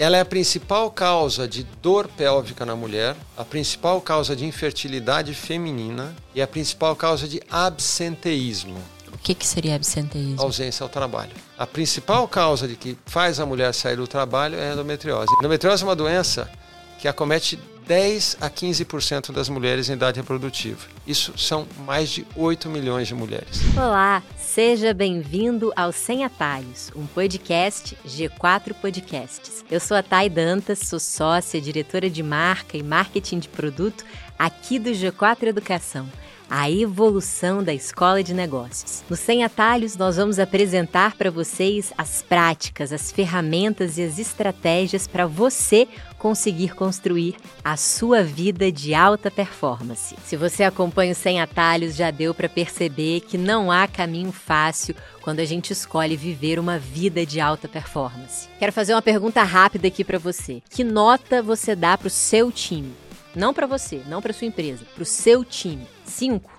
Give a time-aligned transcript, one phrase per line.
[0.00, 5.34] ela é a principal causa de dor pélvica na mulher, a principal causa de infertilidade
[5.34, 8.78] feminina e a principal causa de absenteísmo.
[9.12, 10.40] O que, que seria absenteísmo?
[10.40, 11.32] Ausência ao trabalho.
[11.58, 15.30] A principal causa de que faz a mulher sair do trabalho é a endometriose.
[15.34, 16.50] A endometriose é uma doença
[16.98, 17.58] que acomete
[17.90, 20.86] 10 a 15% das mulheres em idade reprodutiva.
[21.04, 23.62] Isso são mais de 8 milhões de mulheres.
[23.76, 29.64] Olá, seja bem-vindo ao Sem Atalhos, um podcast G4 Podcasts.
[29.68, 34.04] Eu sou a Thay Dantas, sou sócia, diretora de marca e marketing de produto
[34.38, 36.08] aqui do G4 Educação
[36.50, 39.04] a evolução da escola de negócios.
[39.08, 45.06] No Sem Atalhos, nós vamos apresentar para vocês as práticas, as ferramentas e as estratégias
[45.06, 45.86] para você
[46.18, 50.16] conseguir construir a sua vida de alta performance.
[50.24, 54.96] Se você acompanha o Sem Atalhos, já deu para perceber que não há caminho fácil
[55.22, 58.48] quando a gente escolhe viver uma vida de alta performance.
[58.58, 60.60] Quero fazer uma pergunta rápida aqui para você.
[60.68, 62.92] Que nota você dá para o seu time?
[63.34, 65.86] Não para você, não para sua empresa, para o seu time.
[66.10, 66.50] 5,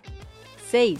[0.69, 0.99] 6,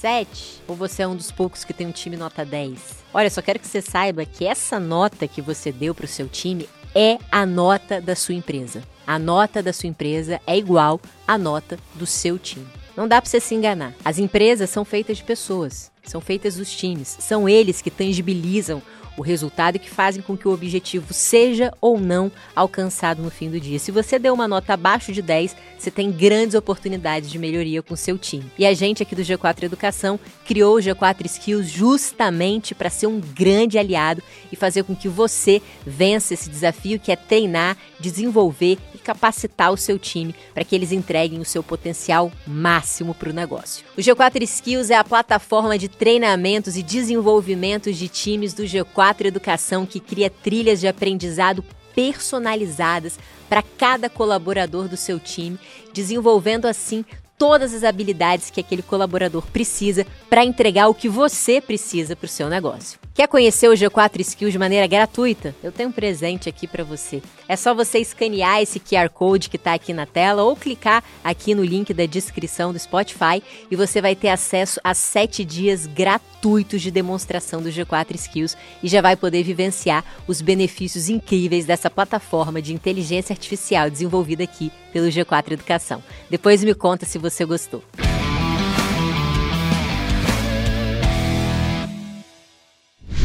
[0.00, 0.62] 7?
[0.66, 3.04] Ou você é um dos poucos que tem um time nota 10?
[3.14, 6.28] Olha, só quero que você saiba que essa nota que você deu para o seu
[6.28, 8.82] time é a nota da sua empresa.
[9.06, 12.66] A nota da sua empresa é igual à nota do seu time.
[12.96, 13.94] Não dá para você se enganar.
[14.04, 18.82] As empresas são feitas de pessoas, são feitas dos times, são eles que tangibilizam
[19.16, 23.50] o resultado e que fazem com que o objetivo seja ou não alcançado no fim
[23.50, 23.78] do dia.
[23.78, 27.96] Se você deu uma nota abaixo de 10, você tem grandes oportunidades de melhoria com
[27.96, 28.50] seu time.
[28.58, 33.20] E a gente aqui do G4 Educação criou o G4 Skills justamente para ser um
[33.20, 39.72] grande aliado e fazer com que você vença esse desafio que é treinar, desenvolver capacitar
[39.72, 43.84] o seu time para que eles entreguem o seu potencial máximo para o negócio.
[43.96, 49.28] O G4 Skills é a plataforma de treinamentos e desenvolvimentos de times do G4 4
[49.28, 53.18] Educação, que cria trilhas de aprendizado personalizadas
[53.48, 55.58] para cada colaborador do seu time,
[55.92, 57.04] desenvolvendo assim
[57.38, 62.28] todas as habilidades que aquele colaborador precisa para entregar o que você precisa para o
[62.28, 62.98] seu negócio.
[63.14, 65.54] Quer conhecer o G4 Skills de maneira gratuita?
[65.62, 67.22] Eu tenho um presente aqui para você.
[67.48, 71.54] É só você escanear esse QR Code que está aqui na tela ou clicar aqui
[71.54, 76.35] no link da descrição do Spotify e você vai ter acesso a sete dias gratuitos
[76.78, 82.62] de demonstração do G4 Skills e já vai poder vivenciar os benefícios incríveis dessa plataforma
[82.62, 86.02] de inteligência artificial desenvolvida aqui pelo G4 Educação.
[86.30, 87.82] Depois me conta se você gostou.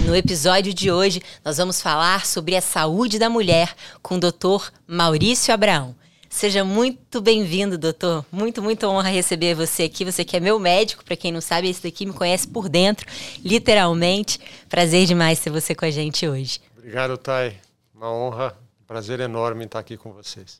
[0.05, 4.71] No episódio de hoje, nós vamos falar sobre a saúde da mulher com o Dr.
[4.87, 5.95] Maurício Abraão.
[6.31, 8.25] Seja muito bem-vindo, doutor.
[8.31, 10.05] Muito, muito honra receber você aqui.
[10.05, 13.05] Você que é meu médico, para quem não sabe, esse daqui me conhece por dentro,
[13.43, 14.39] literalmente.
[14.69, 16.61] Prazer demais ter você com a gente hoje.
[16.75, 17.57] Obrigado, Thay.
[17.93, 20.57] Uma honra, prazer enorme estar aqui com vocês.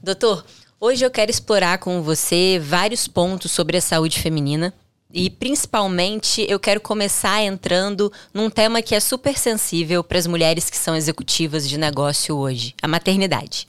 [0.00, 0.44] Doutor,
[0.78, 4.72] hoje eu quero explorar com você vários pontos sobre a saúde feminina,
[5.12, 10.70] e principalmente eu quero começar entrando num tema que é super sensível para as mulheres
[10.70, 13.68] que são executivas de negócio hoje: a maternidade.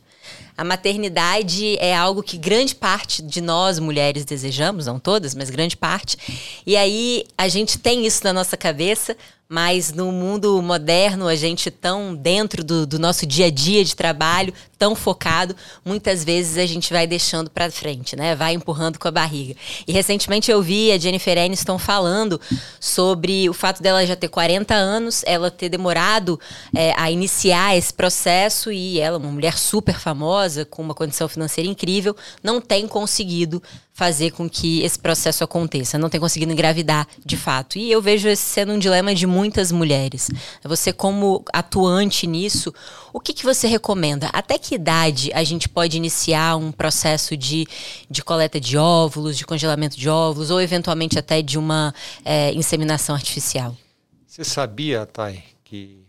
[0.57, 5.77] A maternidade é algo que grande parte de nós mulheres desejamos, não todas, mas grande
[5.77, 6.17] parte.
[6.65, 9.15] E aí a gente tem isso na nossa cabeça,
[9.51, 13.93] mas no mundo moderno, a gente tão dentro do, do, nosso dia a dia de
[13.93, 15.53] trabalho, tão focado,
[15.83, 18.33] muitas vezes a gente vai deixando para frente, né?
[18.33, 19.53] Vai empurrando com a barriga.
[19.85, 22.39] E recentemente eu vi a Jennifer Aniston falando
[22.79, 26.39] sobre o fato dela já ter 40 anos, ela ter demorado
[26.73, 31.69] é, a iniciar esse processo e ela, uma mulher super famosa, com uma condição financeira
[31.69, 33.61] incrível, não tem conseguido
[34.01, 37.77] fazer com que esse processo aconteça, não tem conseguido engravidar de fato.
[37.77, 40.27] E eu vejo esse sendo um dilema de muitas mulheres.
[40.63, 42.73] Você, como atuante nisso,
[43.13, 44.27] o que, que você recomenda?
[44.33, 47.67] Até que idade a gente pode iniciar um processo de,
[48.09, 51.93] de coleta de óvulos, de congelamento de óvulos, ou eventualmente até de uma
[52.25, 53.77] é, inseminação artificial?
[54.25, 56.03] Você sabia, Thay, que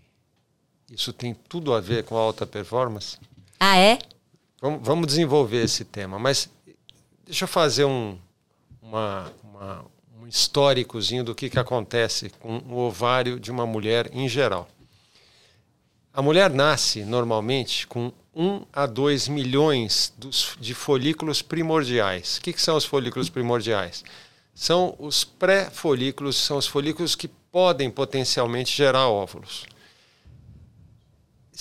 [0.90, 3.18] isso tem tudo a ver com a alta performance?
[3.60, 3.98] Ah, é?
[4.62, 6.48] Vamos, vamos desenvolver esse tema, mas
[7.24, 8.18] Deixa eu fazer um,
[8.82, 9.84] uma, uma,
[10.20, 14.68] um históricozinho do que, que acontece com o ovário de uma mulher em geral.
[16.12, 22.38] A mulher nasce normalmente com 1 a 2 milhões dos, de folículos primordiais.
[22.38, 24.04] O que, que são os folículos primordiais?
[24.54, 29.64] São os pré-folículos, são os folículos que podem potencialmente gerar óvulos.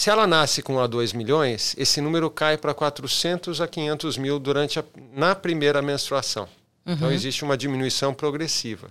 [0.01, 4.18] Se ela nasce com 1 a 2 milhões, esse número cai para 400 a 500
[4.18, 4.83] mil durante a,
[5.13, 6.50] na primeira menstruação.
[6.81, 6.95] Então, uhum.
[6.95, 8.89] Então existe uma diminuição progressiva.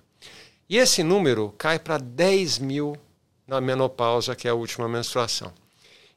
[0.69, 2.97] E esse número cai para 10 mil
[3.45, 5.53] na menopausa, que é a última menstruação.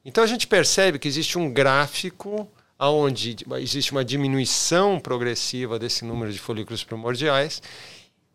[0.05, 2.47] Então a gente percebe que existe um gráfico
[2.79, 7.63] onde existe uma diminuição progressiva desse número de folículos primordiais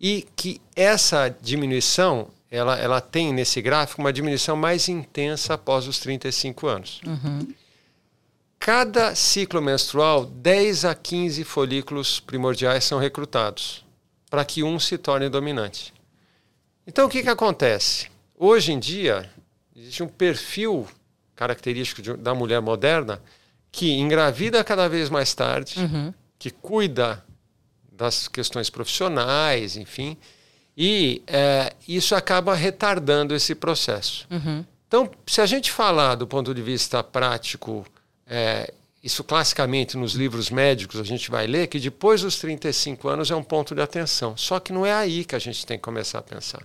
[0.01, 5.99] e que essa diminuição ela, ela tem nesse gráfico uma diminuição mais intensa após os
[5.99, 7.01] 35 anos.
[7.07, 7.55] Uhum.
[8.59, 13.85] Cada ciclo menstrual, 10 a 15 folículos primordiais são recrutados
[14.31, 15.93] para que um se torne dominante.
[16.87, 18.11] Então, o que, que acontece?
[18.37, 19.31] Hoje em dia,
[19.77, 20.87] existe um perfil
[21.37, 23.23] característico de, da mulher moderna
[23.71, 26.13] que engravida cada vez mais tarde, uhum.
[26.39, 27.25] que cuida
[27.93, 30.17] das questões profissionais, enfim,
[30.81, 34.25] e é, isso acaba retardando esse processo.
[34.31, 34.65] Uhum.
[34.87, 37.85] Então, se a gente falar do ponto de vista prático,
[38.25, 38.73] é,
[39.03, 43.35] isso classicamente nos livros médicos a gente vai ler que depois dos 35 anos é
[43.35, 44.37] um ponto de atenção.
[44.37, 46.63] Só que não é aí que a gente tem que começar a pensar.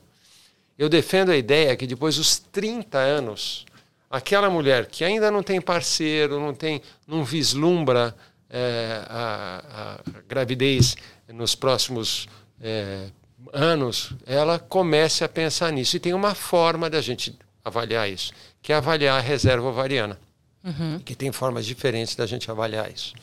[0.77, 3.65] Eu defendo a ideia que depois dos 30 anos,
[4.11, 8.15] aquela mulher que ainda não tem parceiro, não tem, não vislumbra
[8.47, 9.63] é, a,
[10.05, 10.95] a, gravidez
[11.27, 12.27] nos próximos
[12.61, 13.07] é,
[13.53, 15.95] anos, ela comece a pensar nisso.
[15.95, 20.19] E tem uma forma da gente avaliar isso, que é avaliar a reserva ovariana.
[20.63, 20.99] Uhum.
[20.99, 23.13] Que tem formas diferentes da gente avaliar isso.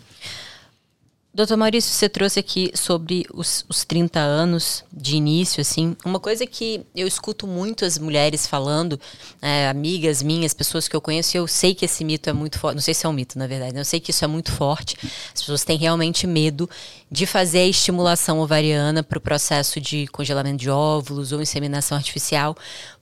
[1.32, 5.96] Doutor Maurício, você trouxe aqui sobre os, os 30 anos de início, assim.
[6.04, 9.00] Uma coisa que eu escuto muito as mulheres falando,
[9.40, 12.58] é, amigas minhas, pessoas que eu conheço, e eu sei que esse mito é muito
[12.58, 12.74] forte.
[12.74, 13.80] Não sei se é um mito, na verdade, né?
[13.80, 14.96] eu sei que isso é muito forte.
[15.32, 16.68] As pessoas têm realmente medo
[17.08, 22.56] de fazer a estimulação ovariana para o processo de congelamento de óvulos ou inseminação artificial,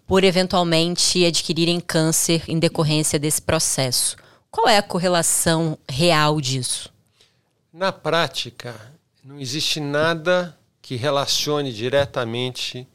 [0.07, 4.17] por eventualmente adquirirem câncer em decorrência desse processo.
[4.51, 6.98] Qual é a correlação real disso?
[7.73, 8.75] Na prática,
[9.23, 12.89] não existe nada que relacione diretamente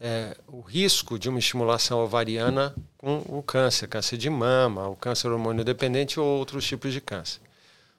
[0.00, 5.28] é, o risco de uma estimulação ovariana com o câncer, câncer de mama, o câncer
[5.30, 7.40] hormônio dependente ou outros tipos de câncer.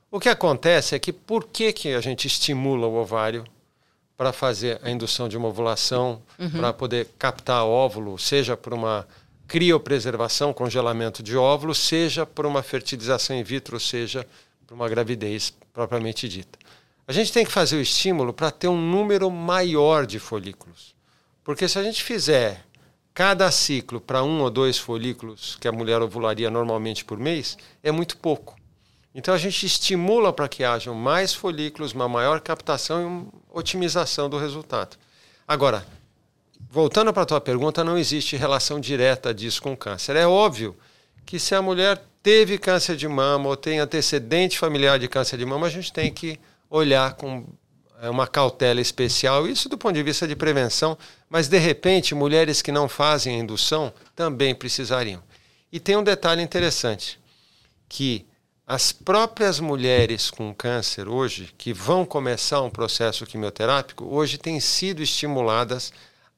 [0.10, 3.46] O que acontece é que por que, que a gente estimula o ovário
[4.18, 6.52] para fazer a indução de uma ovulação, uhum.
[6.52, 9.08] para poder captar óvulo, seja por uma
[9.48, 14.26] criopreservação, congelamento de óvulo, seja por uma fertilização in vitro, seja
[14.72, 16.58] para uma gravidez propriamente dita.
[17.06, 20.96] A gente tem que fazer o estímulo para ter um número maior de folículos.
[21.44, 22.64] Porque se a gente fizer
[23.14, 27.92] cada ciclo para um ou dois folículos que a mulher ovularia normalmente por mês, é
[27.92, 28.56] muito pouco.
[29.14, 34.30] Então a gente estimula para que hajam mais folículos, uma maior captação e uma otimização
[34.30, 34.96] do resultado.
[35.46, 35.86] Agora,
[36.70, 40.16] voltando para a tua pergunta, não existe relação direta disso com câncer.
[40.16, 40.78] É óbvio
[41.26, 45.46] que se a mulher teve câncer de mama ou tem antecedente familiar de câncer de
[45.46, 46.40] mama, a gente tem que
[46.70, 47.46] olhar com
[48.02, 50.98] é, uma cautela especial, isso do ponto de vista de prevenção,
[51.30, 55.22] mas de repente mulheres que não fazem a indução também precisariam.
[55.72, 57.20] E tem um detalhe interessante,
[57.88, 58.26] que
[58.66, 65.02] as próprias mulheres com câncer hoje, que vão começar um processo quimioterápico, hoje têm sido
[65.02, 65.92] estimuladas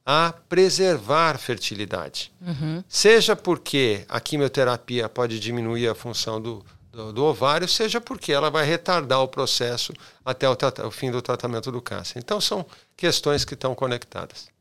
[0.04, 2.30] a preservar fertilidade.
[2.40, 2.84] Uhum.
[2.88, 8.50] Seja porque a quimioterapia pode diminuir a função do, do, do, ovário, seja porque ela
[8.50, 10.56] vai retardar o processo até o,
[10.86, 12.18] o fim do tratamento do câncer.
[12.18, 12.66] Então, são
[12.96, 14.52] questões que estão conectadas.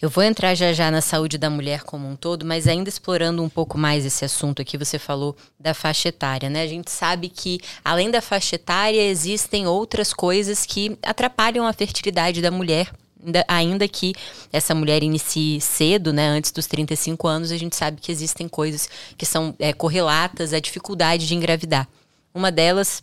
[0.00, 3.42] Eu vou entrar já já na saúde da mulher como um todo, mas ainda explorando
[3.42, 6.60] um pouco mais esse assunto aqui, você falou da faixa etária, né?
[6.62, 12.42] A gente sabe que, além da faixa etária, existem outras coisas que atrapalham a fertilidade
[12.42, 12.92] da mulher
[13.24, 14.14] ainda, ainda que
[14.52, 18.88] essa mulher inicie cedo, né, antes dos 35 anos, a gente sabe que existem coisas
[19.16, 21.88] que são é, correlatas à dificuldade de engravidar.
[22.34, 23.02] Uma delas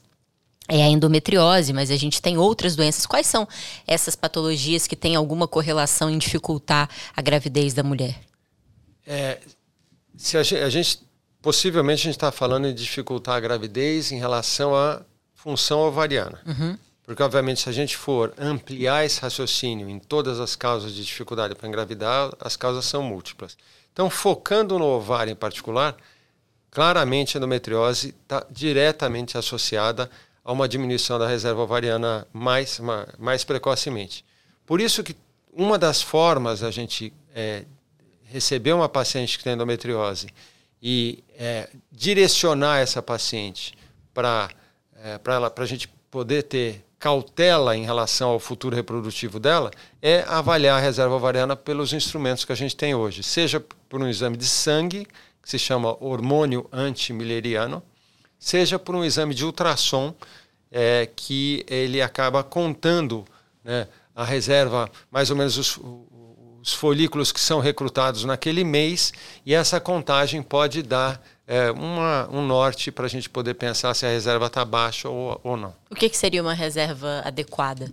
[0.67, 3.05] é a endometriose, mas a gente tem outras doenças.
[3.05, 3.48] Quais são
[3.86, 8.20] essas patologias que têm alguma correlação em dificultar a gravidez da mulher?
[9.05, 9.39] É,
[10.15, 11.00] se a gente, a gente
[11.41, 15.01] possivelmente a gente está falando em dificultar a gravidez em relação à
[15.36, 16.39] função ovariana.
[16.46, 16.77] Uhum.
[17.05, 21.53] Porque, obviamente, se a gente for ampliar esse raciocínio em todas as causas de dificuldade
[21.53, 23.57] para engravidar, as causas são múltiplas.
[23.91, 25.98] Então, focando no ovário em particular,
[26.72, 30.10] claramente a endometriose está diretamente associada
[30.43, 32.79] a uma diminuição da reserva ovariana mais,
[33.19, 34.25] mais precocemente.
[34.65, 35.15] Por isso que
[35.51, 37.65] uma das formas da gente é,
[38.24, 40.27] receber uma paciente que tem endometriose
[40.81, 43.74] e é, direcionar essa paciente
[44.13, 44.50] para
[44.95, 45.19] é,
[45.55, 51.13] a gente poder ter cautela em relação ao futuro reprodutivo dela é avaliar a reserva
[51.13, 55.05] ovariana pelos instrumentos que a gente tem hoje, seja por um exame de sangue,
[55.41, 57.83] que se chama hormônio antimileriano,
[58.39, 60.15] seja por um exame de ultrassom,
[60.72, 63.25] é, que ele acaba contando
[63.65, 65.77] né, a reserva, mais ou menos os,
[66.62, 69.12] os folículos que são recrutados naquele mês,
[69.45, 74.06] e essa contagem pode dar é, uma, um norte para a gente poder pensar se
[74.06, 75.76] a reserva está baixa ou, ou não.
[75.90, 77.90] O que, que seria uma reserva adequada?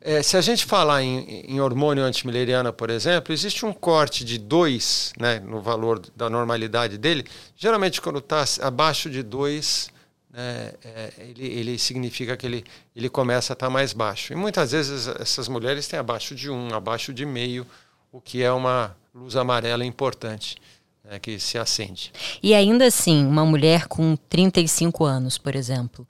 [0.00, 4.36] É, se a gente falar em, em hormônio antimileriana, por exemplo, existe um corte de
[4.38, 7.24] 2 né, no valor da normalidade dele.
[7.56, 9.88] Geralmente, quando está abaixo de 2,
[10.30, 14.34] né, é, ele, ele, significa que ele, ele começa a estar tá mais baixo.
[14.34, 17.66] E muitas vezes essas mulheres têm abaixo de 1, um, abaixo de meio,
[18.12, 20.56] o que é uma luz amarela importante
[21.04, 22.12] né, que se acende.
[22.42, 26.06] E ainda assim, uma mulher com 35 anos, por exemplo,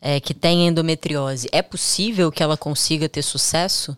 [0.00, 3.96] é, que tem endometriose, é possível que ela consiga ter sucesso?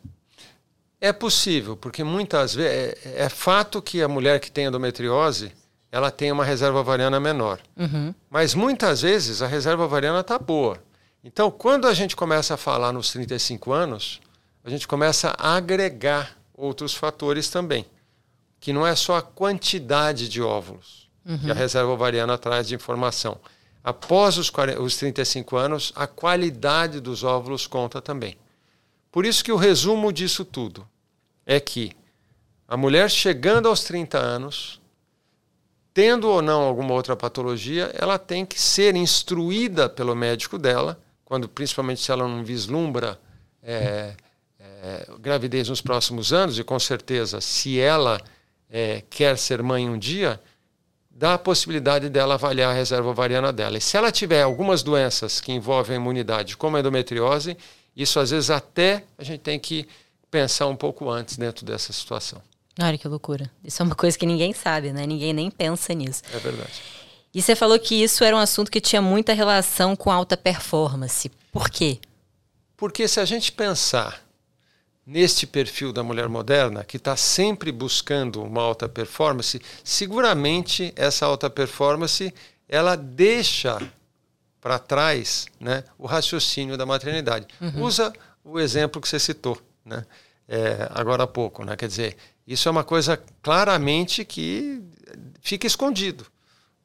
[1.01, 5.53] É possível, porque muitas vezes é, é fato que a mulher que tem endometriose
[5.93, 7.59] ela tem uma reserva ovariana menor.
[7.77, 8.15] Uhum.
[8.29, 10.79] Mas muitas vezes a reserva ovariana está boa.
[11.25, 14.21] Então, quando a gente começa a falar nos 35 anos,
[14.65, 17.85] a gente começa a agregar outros fatores também
[18.61, 21.39] que não é só a quantidade de óvulos uhum.
[21.39, 23.39] que a reserva ovariana traz de informação.
[23.83, 28.37] Após os, 40, os 35 anos, a qualidade dos óvulos conta também.
[29.11, 30.87] Por isso que o resumo disso tudo
[31.47, 31.93] é que
[32.69, 34.81] a mulher chegando aos 30 anos,
[35.93, 41.49] tendo ou não alguma outra patologia, ela tem que ser instruída pelo médico dela, quando
[41.49, 43.19] principalmente se ela não vislumbra
[43.63, 44.15] é,
[44.61, 48.21] é, gravidez nos próximos anos, e com certeza, se ela
[48.71, 50.41] é, quer ser mãe um dia,
[51.11, 53.77] dá a possibilidade dela avaliar a reserva ovariana dela.
[53.77, 57.57] E se ela tiver algumas doenças que envolvem a imunidade, como a endometriose,
[57.95, 59.87] isso às vezes até a gente tem que
[60.31, 62.41] pensar um pouco antes dentro dessa situação.
[62.81, 63.51] Olha que loucura.
[63.65, 65.07] Isso é uma coisa que ninguém sabe, né?
[65.07, 66.23] Ninguém nem pensa nisso.
[66.33, 66.81] É verdade.
[67.35, 71.31] E você falou que isso era um assunto que tinha muita relação com alta performance.
[71.53, 71.99] Por quê?
[72.77, 74.23] Porque se a gente pensar
[75.07, 81.51] neste perfil da mulher moderna, que está sempre buscando uma alta performance, seguramente essa alta
[81.51, 82.33] performance
[82.69, 83.81] ela deixa
[84.61, 87.47] para trás né, o raciocínio da maternidade.
[87.61, 87.83] Uhum.
[87.83, 88.13] Usa
[88.45, 90.05] o exemplo que você citou né,
[90.47, 91.65] é, agora há pouco.
[91.65, 91.75] Né?
[91.77, 92.17] Quer dizer,
[92.47, 94.83] isso é uma coisa claramente que
[95.41, 96.27] fica escondido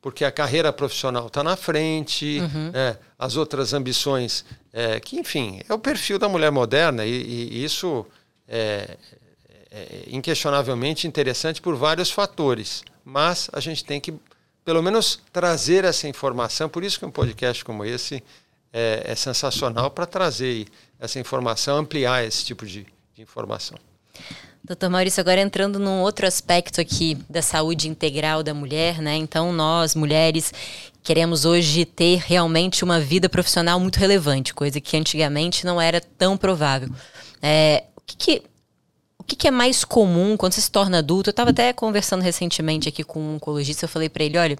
[0.06, 2.70] porque a carreira profissional está na frente, uhum.
[2.72, 7.64] né, as outras ambições, é, que enfim, é o perfil da mulher moderna e, e
[7.64, 8.06] isso
[8.48, 8.98] é,
[9.50, 14.14] é, é, inquestionavelmente interessante por vários fatores, mas a gente tem que
[14.64, 18.24] pelo menos trazer essa informação, por isso que um podcast como esse
[18.72, 20.68] é, é sensacional para trazer
[21.00, 22.86] essa informação, ampliar esse tipo de,
[23.16, 23.80] de informação.
[24.66, 29.16] Doutor Maurício, agora entrando num outro aspecto aqui da saúde integral da mulher, né?
[29.16, 30.52] Então, nós, mulheres,
[31.04, 36.36] queremos hoje ter realmente uma vida profissional muito relevante, coisa que antigamente não era tão
[36.36, 36.90] provável.
[37.44, 38.42] É, que, que
[39.20, 41.30] o que, que, é mais comum quando você se torna adulto?
[41.30, 44.58] Eu estava até conversando recentemente aqui com um oncologista, eu falei para ele, olha,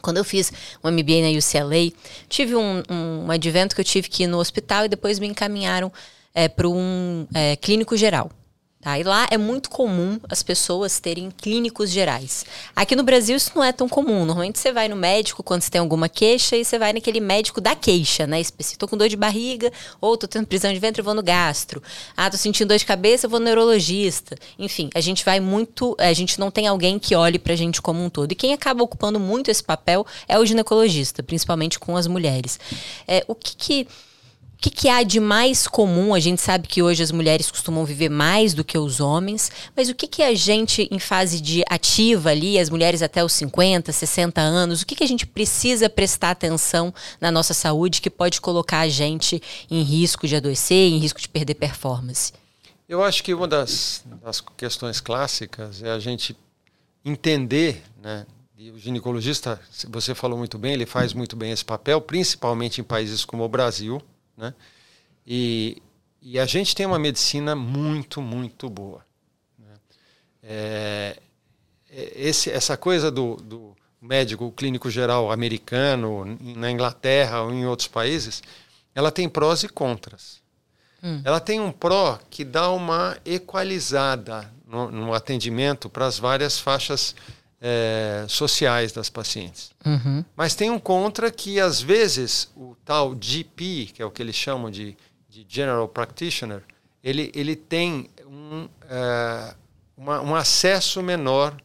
[0.00, 0.50] quando eu fiz
[0.82, 1.92] um MBA na UCLA,
[2.26, 5.26] tive um, um, um advento que eu tive que ir no hospital e depois me
[5.26, 5.92] encaminharam
[6.34, 8.30] é, para um é, clínico geral.
[8.80, 8.98] Tá?
[8.98, 12.46] E lá é muito comum as pessoas terem clínicos gerais.
[12.74, 14.24] Aqui no Brasil isso não é tão comum.
[14.24, 17.60] Normalmente você vai no médico quando você tem alguma queixa e você vai naquele médico
[17.60, 18.40] da queixa, né?
[18.40, 19.70] Estou com dor de barriga,
[20.00, 21.82] ou estou tendo prisão de ventre, eu vou no gastro.
[22.16, 24.34] Ah, estou sentindo dor de cabeça, eu vou no neurologista.
[24.58, 25.94] Enfim, a gente vai muito.
[25.98, 28.32] A gente não tem alguém que olhe para a gente como um todo.
[28.32, 32.58] E quem acaba ocupando muito esse papel é o ginecologista, principalmente com as mulheres.
[33.06, 33.88] É, o que que
[34.60, 36.12] o que, que, há de mais comum?
[36.12, 39.88] A gente sabe que hoje as mulheres costumam viver mais do que os homens, mas
[39.88, 43.90] o que, que a gente, em fase de ativa ali, as mulheres até os 50,
[43.90, 48.38] 60 anos, o que, que a gente precisa prestar atenção na nossa saúde que pode
[48.38, 52.34] colocar a gente em risco de adoecer, em risco de perder performance?
[52.86, 56.36] Eu acho que uma das, das questões clássicas é a gente
[57.02, 58.26] entender, né?
[58.58, 62.84] E o ginecologista, você falou muito bem, ele faz muito bem esse papel, principalmente em
[62.84, 64.02] países como o Brasil,
[64.40, 64.54] né?
[65.26, 65.80] E,
[66.22, 69.04] e a gente tem uma medicina muito, muito boa.
[69.58, 69.74] Né?
[70.42, 71.16] É,
[71.90, 76.24] é, esse, essa coisa do, do médico clínico geral americano,
[76.56, 78.42] na Inglaterra ou em outros países,
[78.94, 80.40] ela tem prós e contras.
[81.02, 81.20] Hum.
[81.24, 87.14] Ela tem um pró que dá uma equalizada no, no atendimento para as várias faixas
[87.60, 89.70] é, sociais das pacientes.
[89.84, 90.24] Uhum.
[90.34, 94.34] Mas tem um contra que, às vezes, o tal GP, que é o que eles
[94.34, 94.96] chamam de,
[95.28, 96.62] de General Practitioner,
[97.02, 99.54] ele, ele tem um, é,
[99.96, 101.56] uma, um acesso menor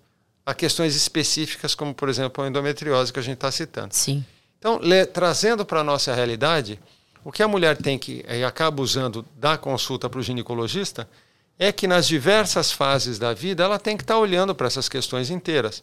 [0.45, 3.93] a questões específicas, como, por exemplo, a endometriose que a gente está citando.
[3.93, 4.23] Sim.
[4.59, 6.79] Então, le, trazendo para a nossa realidade,
[7.23, 11.09] o que a mulher tem que, e acaba usando da consulta para o ginecologista,
[11.57, 14.87] é que nas diversas fases da vida ela tem que estar tá olhando para essas
[14.87, 15.81] questões inteiras.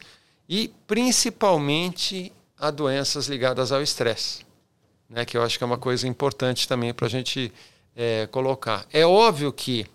[0.48, 4.44] e principalmente a doenças ligadas ao estresse,
[5.12, 7.52] né, que eu acho que é uma coisa importante também para a gente
[7.95, 8.87] é, colocar.
[8.90, 9.87] É óbvio que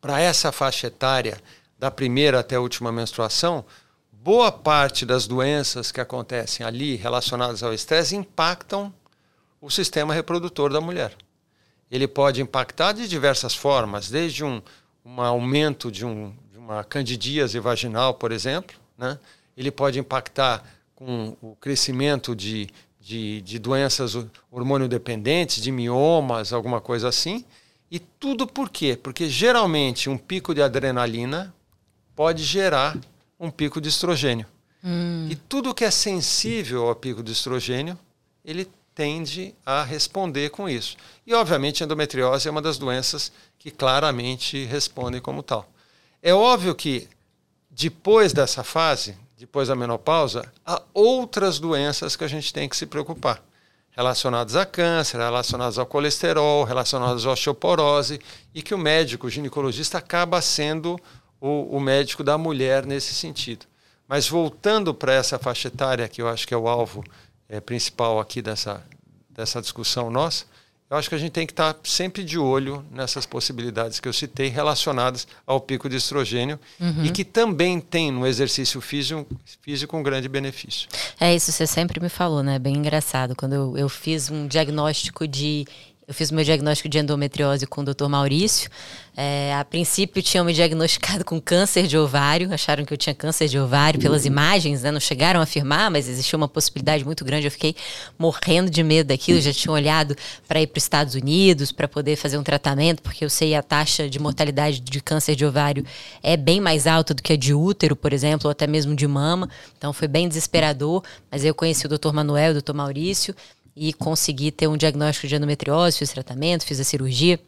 [0.00, 1.40] para essa faixa etária,
[1.78, 3.64] da primeira até a última menstruação,
[4.10, 8.92] boa parte das doenças que acontecem ali relacionadas ao estresse impactam
[9.60, 11.14] o sistema reprodutor da mulher.
[11.88, 14.60] Ele pode impactar de diversas formas, desde um,
[15.04, 19.18] um aumento de, um, de uma candidíase vaginal, por exemplo, né?
[19.56, 20.64] ele pode impactar
[20.96, 22.68] com o crescimento de,
[23.06, 24.16] de, de doenças
[24.50, 27.44] hormônio dependentes, de miomas, alguma coisa assim.
[27.88, 28.98] E tudo por quê?
[29.00, 31.54] Porque geralmente um pico de adrenalina
[32.16, 32.98] pode gerar
[33.38, 34.44] um pico de estrogênio.
[34.82, 35.28] Hum.
[35.30, 37.96] E tudo que é sensível ao pico de estrogênio,
[38.44, 40.96] ele tende a responder com isso.
[41.24, 45.70] E, obviamente, a endometriose é uma das doenças que claramente respondem como tal.
[46.20, 47.08] É óbvio que,
[47.70, 52.86] depois dessa fase, depois da menopausa, há outras doenças que a gente tem que se
[52.86, 53.42] preocupar,
[53.90, 58.20] relacionadas a câncer, relacionadas ao colesterol, relacionadas à osteoporose,
[58.54, 60.98] e que o médico o ginecologista acaba sendo
[61.40, 63.66] o, o médico da mulher nesse sentido.
[64.08, 67.04] Mas voltando para essa faixa etária, que eu acho que é o alvo
[67.48, 68.82] é, principal aqui dessa,
[69.28, 70.46] dessa discussão nossa,
[70.88, 74.12] eu acho que a gente tem que estar sempre de olho nessas possibilidades que eu
[74.12, 77.04] citei relacionadas ao pico de estrogênio uhum.
[77.04, 79.26] e que também tem no exercício físico,
[79.60, 80.88] físico um grande benefício.
[81.18, 82.58] É isso, você sempre me falou, né?
[82.58, 83.34] Bem engraçado.
[83.34, 85.66] Quando eu, eu fiz um diagnóstico de
[86.08, 88.06] eu fiz meu diagnóstico de endometriose com o Dr.
[88.06, 88.70] Maurício.
[89.16, 93.48] É, a princípio tinham me diagnosticado com câncer de ovário, acharam que eu tinha câncer
[93.48, 94.92] de ovário pelas imagens, né?
[94.92, 97.46] Não chegaram a afirmar, mas existia uma possibilidade muito grande.
[97.46, 97.74] Eu fiquei
[98.16, 99.40] morrendo de medo daquilo.
[99.40, 100.14] já tinha olhado
[100.46, 103.62] para ir para os Estados Unidos para poder fazer um tratamento, porque eu sei a
[103.62, 105.84] taxa de mortalidade de câncer de ovário
[106.22, 109.08] é bem mais alta do que a de útero, por exemplo, ou até mesmo de
[109.08, 109.48] mama.
[109.76, 111.02] Então foi bem desesperador.
[111.32, 112.12] Mas eu conheci o Dr.
[112.12, 112.74] Manuel, o Dr.
[112.74, 113.34] Maurício
[113.76, 117.38] e consegui ter um diagnóstico de endometriose, fiz tratamento, fiz a cirurgia.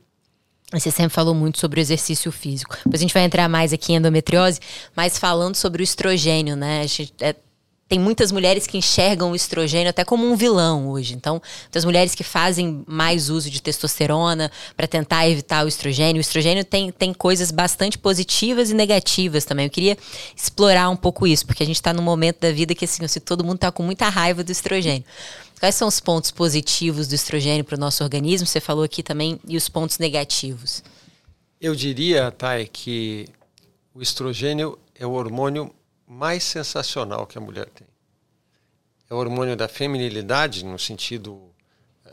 [0.70, 2.76] Você sempre falou muito sobre o exercício físico.
[2.84, 4.60] Depois a gente vai entrar mais aqui em endometriose,
[4.94, 6.82] mas falando sobre o estrogênio, né?
[6.82, 7.34] A gente, é,
[7.88, 11.14] tem muitas mulheres que enxergam o estrogênio até como um vilão hoje.
[11.14, 16.18] Então, tem as mulheres que fazem mais uso de testosterona para tentar evitar o estrogênio.
[16.18, 19.64] O estrogênio tem, tem coisas bastante positivas e negativas também.
[19.64, 19.96] Eu queria
[20.36, 23.20] explorar um pouco isso, porque a gente está num momento da vida que assim, se
[23.20, 25.04] todo mundo está com muita raiva do estrogênio.
[25.58, 28.46] Quais são os pontos positivos do estrogênio para o nosso organismo?
[28.46, 30.82] Você falou aqui também, e os pontos negativos?
[31.60, 33.26] Eu diria, Thay, que
[33.92, 35.74] o estrogênio é o hormônio
[36.06, 37.86] mais sensacional que a mulher tem.
[39.10, 41.50] É o hormônio da feminilidade, no sentido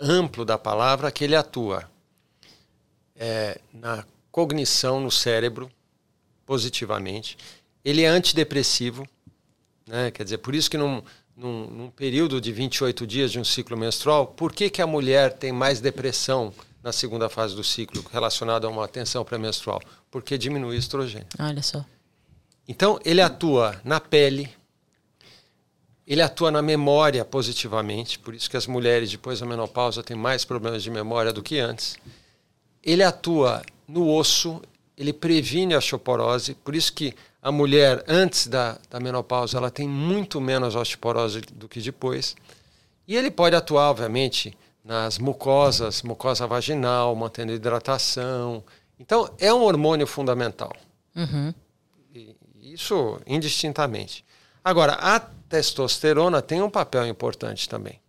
[0.01, 1.89] amplo da palavra, que ele atua
[3.15, 5.71] é, na cognição no cérebro,
[6.45, 7.37] positivamente.
[7.83, 9.07] Ele é antidepressivo,
[9.85, 10.09] né?
[10.09, 11.03] quer dizer, por isso que não
[11.35, 15.33] num, num, período de 28 dias de um ciclo menstrual, por que, que a mulher
[15.33, 19.81] tem mais depressão na segunda fase do ciclo relacionada a uma tensão pré-menstrual?
[20.09, 21.27] Porque diminui o estrogênio.
[21.39, 21.83] Olha só.
[22.67, 24.49] Então, ele atua na pele,
[26.07, 30.45] ele atua na memória positivamente, por isso que as mulheres depois da menopausa têm mais
[30.45, 31.97] problemas de memória do que antes.
[32.83, 34.61] Ele atua no osso,
[34.97, 37.13] ele previne a osteoporose, por isso que
[37.45, 42.35] a mulher antes da, da menopausa ela tem muito menos osteoporose do que depois.
[43.07, 48.63] E ele pode atuar, obviamente, nas mucosas, mucosa vaginal, mantendo hidratação.
[48.99, 50.75] Então, é um hormônio fundamental.
[51.15, 51.53] Uhum.
[52.63, 54.25] Isso indistintamente.
[54.63, 58.01] Agora, a testosterona tem um papel importante também,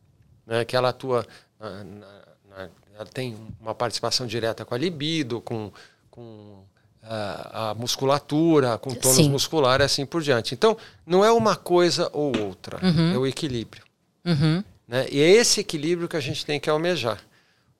[0.46, 0.64] né?
[0.64, 1.27] que ela atua,
[1.61, 5.70] na, na, na, ela tem uma participação direta com a libido, com,
[6.11, 6.64] com
[7.08, 9.30] a, a musculatura, com tônus Sim.
[9.30, 10.54] muscular e assim por diante.
[10.54, 13.14] Então, não é uma coisa ou outra, uhum.
[13.14, 13.82] é o equilíbrio.
[14.24, 14.62] Uhum.
[14.86, 15.06] Né?
[15.10, 17.20] E é esse equilíbrio que a gente tem que almejar.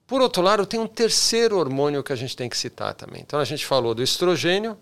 [0.05, 3.21] Por outro lado, tem um terceiro hormônio que a gente tem que citar também.
[3.21, 4.77] Então, a gente falou do estrogênio,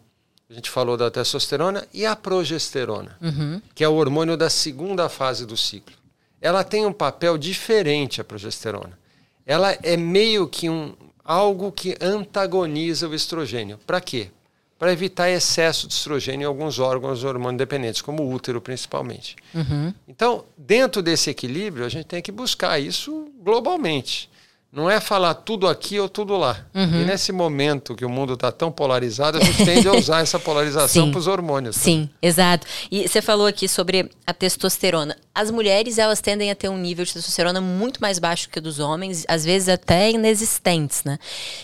[0.48, 3.60] a gente falou da testosterona e a progesterona, uhum.
[3.74, 5.96] que é o hormônio da segunda fase do ciclo.
[6.40, 9.00] Ela tem um papel diferente, a progesterona.
[9.44, 13.80] Ela é meio que um, algo que antagoniza o estrogênio.
[13.88, 14.30] Para quê?
[14.78, 19.36] Para evitar excesso de estrogênio em alguns órgãos hormônio dependentes, como o útero principalmente.
[19.54, 19.94] Uhum.
[20.08, 24.30] Então, dentro desse equilíbrio, a gente tem que buscar isso globalmente.
[24.76, 26.66] Não é falar tudo aqui ou tudo lá.
[26.74, 27.02] Uhum.
[27.02, 30.38] E nesse momento que o mundo está tão polarizado, a gente tende a usar essa
[30.38, 31.78] polarização para os hormônios.
[31.78, 32.68] Sim, exato.
[32.92, 35.16] E você falou aqui sobre a testosterona.
[35.34, 38.62] As mulheres, elas tendem a ter um nível de testosterona muito mais baixo que o
[38.62, 41.18] dos homens, às vezes até inexistentes, né?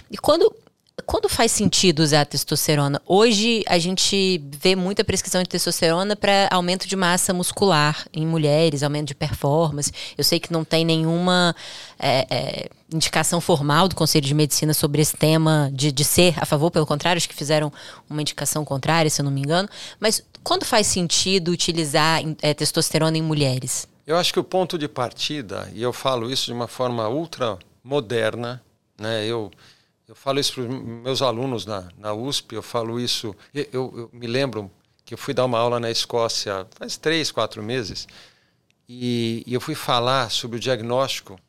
[0.10, 0.56] E quando
[1.06, 3.02] quando faz sentido usar a testosterona?
[3.06, 8.84] Hoje a gente vê muita prescrição de testosterona para aumento de massa muscular em mulheres,
[8.84, 9.92] aumento de performance.
[10.18, 11.56] Eu sei que não tem nenhuma
[12.00, 16.46] é, é, indicação formal do Conselho de Medicina sobre esse tema de, de ser a
[16.46, 17.72] favor, pelo contrário, acho que fizeram
[18.10, 19.68] uma indicação contrária, se eu não me engano.
[20.00, 23.88] Mas quando faz sentido utilizar é, testosterona em mulheres?
[24.06, 27.58] Eu acho que o ponto de partida, e eu falo isso de uma forma ultra
[27.84, 28.62] moderna,
[29.00, 29.26] né?
[29.26, 29.52] Eu
[30.12, 33.34] eu falo isso para os meus alunos na, na USP, eu falo isso.
[33.54, 34.70] Eu, eu, me lembro
[35.06, 38.10] que eu fui dar uma aula na Escócia faz três, quatro meses,
[38.90, 41.40] e, e eu fui falar sobre o diagnóstico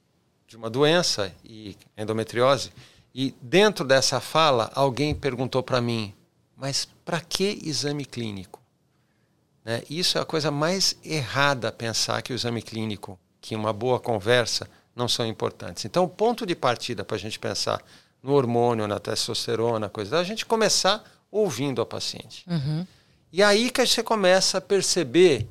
[0.46, 2.70] de uma doença, e endometriose,
[3.12, 6.14] e dentro dessa fala, alguém perguntou para mim:
[6.56, 8.62] mas para que exame clínico?
[9.64, 9.82] Né?
[9.90, 14.70] Isso é a coisa mais errada pensar que o exame clínico, que uma boa conversa,
[14.94, 15.84] não são importantes.
[15.84, 17.82] Então, o ponto de partida para a gente pensar
[18.22, 22.44] no hormônio, na testosterona, coisa, a gente começar ouvindo a paciente.
[22.48, 22.86] Uhum.
[23.32, 25.48] E aí que você começa a perceber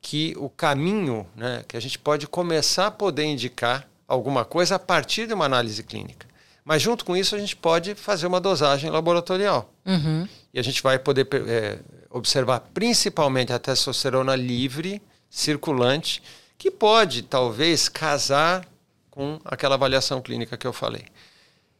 [0.00, 4.78] que o caminho, né, que a gente pode começar a poder indicar alguma coisa a
[4.78, 6.26] partir de uma análise clínica.
[6.64, 9.70] Mas junto com isso a gente pode fazer uma dosagem laboratorial.
[9.84, 10.28] Uhum.
[10.52, 11.78] E a gente vai poder é,
[12.10, 16.22] observar principalmente a testosterona livre, circulante,
[16.56, 18.66] que pode talvez casar
[19.10, 21.04] com aquela avaliação clínica que eu falei.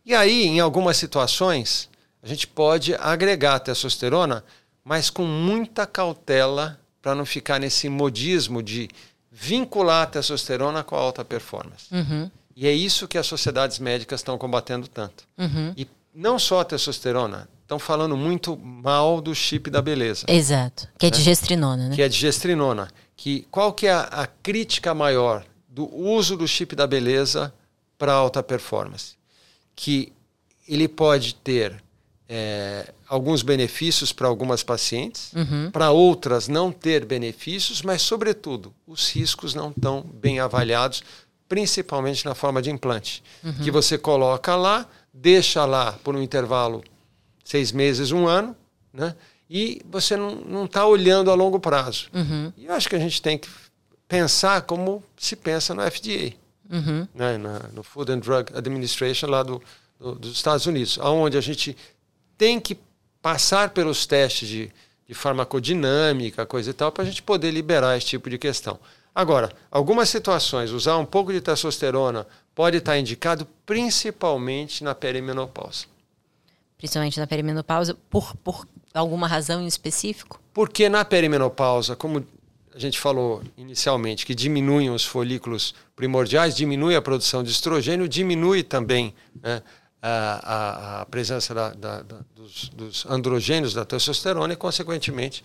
[0.05, 1.89] E aí, em algumas situações,
[2.23, 4.45] a gente pode agregar a testosterona,
[4.85, 8.89] mas com muita cautela para não ficar nesse modismo de
[9.31, 11.87] vincular a testosterona com a alta performance.
[11.93, 12.31] Uhum.
[12.57, 15.25] E é isso que as sociedades médicas estão combatendo tanto.
[15.37, 15.75] Uhum.
[15.77, 20.27] E não só a testosterona, estão falando muito mal do chip da beleza.
[20.29, 21.17] Exato, que é né?
[21.17, 21.95] digestrinona, né?
[21.95, 22.89] Que é digestrinona.
[23.17, 27.53] Que, qual que é a, a crítica maior do uso do chip da beleza
[27.99, 29.17] para alta performance?
[29.75, 30.13] Que
[30.69, 31.83] ele pode ter
[32.29, 35.71] é, alguns benefícios para algumas pacientes, uhum.
[35.71, 41.03] para outras não ter benefícios, mas, sobretudo, os riscos não estão bem avaliados,
[41.49, 43.53] principalmente na forma de implante, uhum.
[43.63, 46.83] que você coloca lá, deixa lá por um intervalo
[47.45, 48.57] seis meses, um ano,
[48.93, 49.15] né?
[49.49, 52.09] e você não está olhando a longo prazo.
[52.15, 52.53] Uhum.
[52.57, 53.49] E eu acho que a gente tem que
[54.09, 56.33] pensar como se pensa no FDA
[56.71, 57.07] uhum.
[57.15, 59.63] né, na, no Food and Drug Administration lá do,
[59.99, 61.77] do, dos Estados Unidos, onde a gente
[62.37, 62.79] tem que
[63.23, 64.71] passar pelos testes de,
[65.07, 68.79] de farmacodinâmica, coisa e tal, para a gente poder liberar esse tipo de questão.
[69.15, 75.87] Agora, algumas situações, usar um pouco de testosterona pode estar indicado principalmente na perimenopausa.
[76.77, 80.41] Principalmente na perimenopausa, por, por alguma razão em específico?
[80.53, 82.27] Porque na perimenopausa, como
[82.75, 88.65] a gente falou inicialmente que diminuem os folículos primordiais, diminui a produção de estrogênio, diminui
[88.65, 89.63] também né,
[90.03, 95.45] a, a, a, presença da, da, da, dos, dos, androgênios da testosterona e, consequentemente,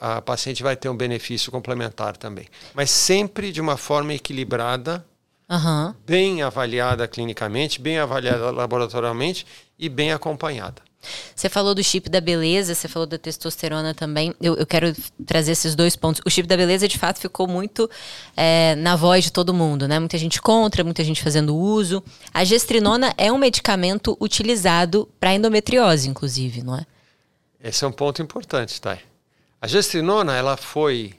[0.00, 2.46] a, a, paciente vai ter um benefício complementar também.
[2.74, 5.04] Mas sempre de uma forma equilibrada,
[5.48, 5.94] uhum.
[6.06, 9.46] bem avaliada clinicamente, bem avaliada laboratorialmente
[9.78, 10.82] e bem acompanhada.
[11.34, 14.34] Você falou do chip da beleza, você falou da testosterona também.
[14.40, 14.94] Eu, eu, quero
[15.26, 16.20] trazer esses dois pontos.
[16.26, 17.88] O chip da beleza, de fato, ficou muito
[18.36, 19.98] é, na voz de todo mundo, né?
[19.98, 22.02] Muita gente contra, muita gente fazendo uso.
[22.34, 26.84] A gestrinona é um medicamento utilizado para endometriose, inclusive, não é?
[27.62, 28.98] Esse é um ponto importante, Thay.
[29.60, 31.14] A gestrinona, ela foi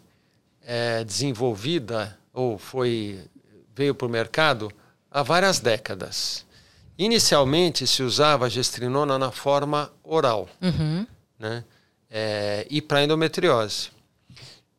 [0.64, 3.20] é, desenvolvida ou foi
[3.76, 4.72] veio para o mercado
[5.10, 6.46] há várias décadas.
[7.02, 11.08] Inicialmente se usava a gestrinona na forma oral, uhum.
[11.40, 11.64] né?
[12.08, 13.90] É, e para endometriose.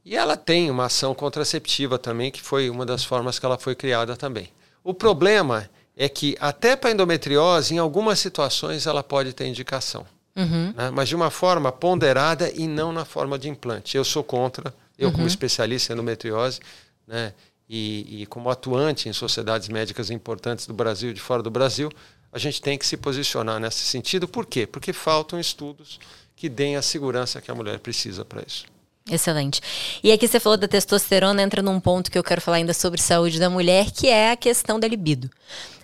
[0.05, 3.75] E ela tem uma ação contraceptiva também, que foi uma das formas que ela foi
[3.75, 4.51] criada também.
[4.85, 10.07] O problema é que até para endometriose, em algumas situações, ela pode ter indicação.
[10.37, 10.73] Uhum.
[10.77, 10.91] Né?
[10.93, 13.97] Mas de uma forma ponderada e não na forma de implante.
[13.97, 15.15] Eu sou contra, eu uhum.
[15.15, 16.61] como especialista em endometriose,
[17.05, 17.33] né?
[17.75, 21.91] e, e como atuante em sociedades médicas importantes do Brasil e de fora do Brasil,
[22.33, 24.27] a gente tem que se posicionar nesse sentido.
[24.27, 24.66] Por quê?
[24.66, 26.01] Porque faltam estudos
[26.35, 28.64] que deem a segurança que a mulher precisa para isso.
[29.11, 29.61] Excelente.
[30.03, 33.01] E aqui você falou da testosterona, entra num ponto que eu quero falar ainda sobre
[33.01, 35.29] saúde da mulher, que é a questão da libido.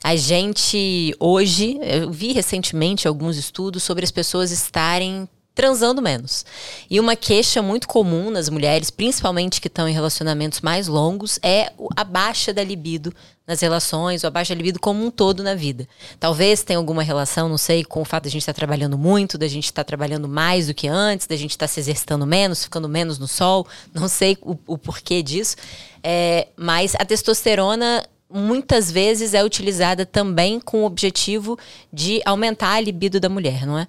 [0.02, 6.46] A gente hoje, eu vi recentemente alguns estudos sobre as pessoas estarem transando menos.
[6.88, 11.72] E uma queixa muito comum nas mulheres, principalmente que estão em relacionamentos mais longos, é
[11.96, 13.12] a baixa da libido
[13.44, 15.88] nas relações, ou a baixa libido como um todo na vida.
[16.20, 18.96] Talvez tenha alguma relação, não sei, com o fato de a gente estar tá trabalhando
[18.96, 21.80] muito, da gente estar tá trabalhando mais do que antes, da gente estar tá se
[21.80, 25.56] exercitando menos, ficando menos no sol, não sei o, o porquê disso.
[26.04, 31.58] É, mas a testosterona muitas vezes é utilizada também com o objetivo
[31.92, 33.88] de aumentar a libido da mulher, não é?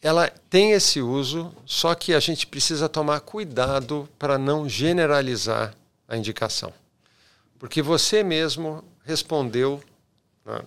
[0.00, 5.74] Ela tem esse uso, só que a gente precisa tomar cuidado para não generalizar
[6.06, 6.72] a indicação.
[7.58, 9.82] Porque você mesmo respondeu
[10.44, 10.62] na,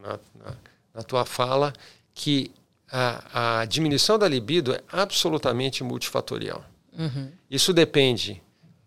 [0.00, 0.54] na, na,
[0.94, 1.72] na tua fala
[2.14, 2.50] que
[2.90, 6.64] a, a, diminuição da libido é absolutamente multifatorial.
[6.96, 7.30] Uhum.
[7.50, 8.40] Isso depende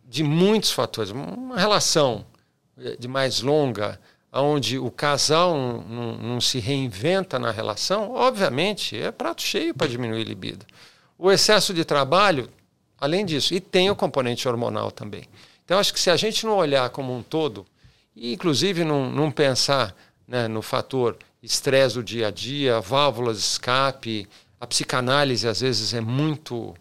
[0.05, 1.11] de muitos fatores.
[1.11, 2.25] Uma relação
[2.97, 3.99] de mais longa,
[4.31, 9.87] onde o casal não, não, não, se reinventa na relação, obviamente é prato cheio para
[9.87, 10.65] diminuir a libido.
[11.17, 12.49] O excesso de trabalho,
[12.99, 15.23] além disso, e tem o componente hormonal também.
[15.65, 17.65] Então, acho que se a gente não olhar como um todo,
[18.15, 19.95] e inclusive não, não pensar
[20.27, 24.27] né, no fator estresse do dia a dia, válvulas de escape,
[24.59, 26.75] a psicanálise às vezes é muito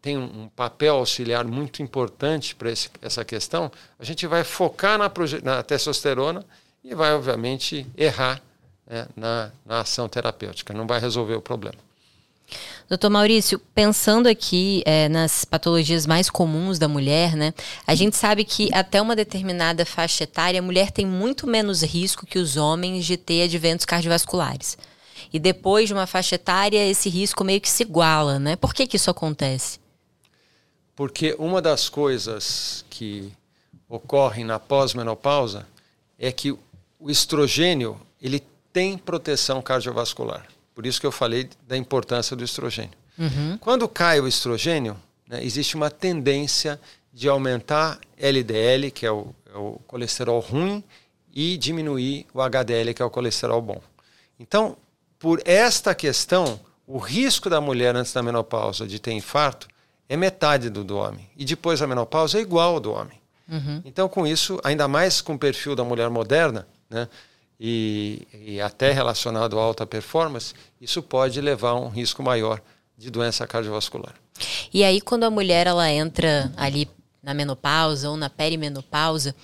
[0.00, 2.68] tem um papel auxiliar muito importante para
[3.00, 5.10] essa questão, a gente vai focar na,
[5.42, 6.44] na testosterona
[6.84, 8.42] e vai, obviamente, errar
[8.86, 11.78] né, na, na ação terapêutica, não vai resolver o problema.
[12.86, 17.54] Doutor Maurício, pensando aqui é, nas patologias mais comuns da mulher, né?
[17.86, 22.26] A gente sabe que até uma determinada faixa etária, a mulher tem muito menos risco
[22.26, 24.76] que os homens de ter adventos cardiovasculares.
[25.32, 28.54] E depois de uma faixa etária, esse risco meio que se iguala, né?
[28.56, 29.80] Por que, que isso acontece?
[30.94, 33.32] Porque uma das coisas que
[33.88, 35.66] ocorrem na pós-menopausa
[36.18, 36.56] é que
[37.04, 40.46] o estrogênio ele tem proteção cardiovascular.
[40.74, 42.96] Por isso que eu falei da importância do estrogênio.
[43.18, 43.58] Uhum.
[43.58, 44.96] Quando cai o estrogênio,
[45.28, 46.80] né, existe uma tendência
[47.12, 50.82] de aumentar LDL, que é o, é o colesterol ruim,
[51.30, 53.82] e diminuir o HDL, que é o colesterol bom.
[54.40, 54.74] Então,
[55.18, 59.68] por esta questão, o risco da mulher antes da menopausa de ter infarto
[60.08, 61.28] é metade do do homem.
[61.36, 63.20] E depois da menopausa é igual ao do homem.
[63.46, 63.82] Uhum.
[63.84, 67.08] Então, com isso, ainda mais com o perfil da mulher moderna, né,
[67.58, 72.60] e, e até relacionado à alta performance, isso pode levar a um risco maior
[72.96, 74.14] de doença cardiovascular.
[74.72, 76.88] E aí, quando a mulher ela entra ali
[77.24, 79.34] na menopausa ou na perimenopausa,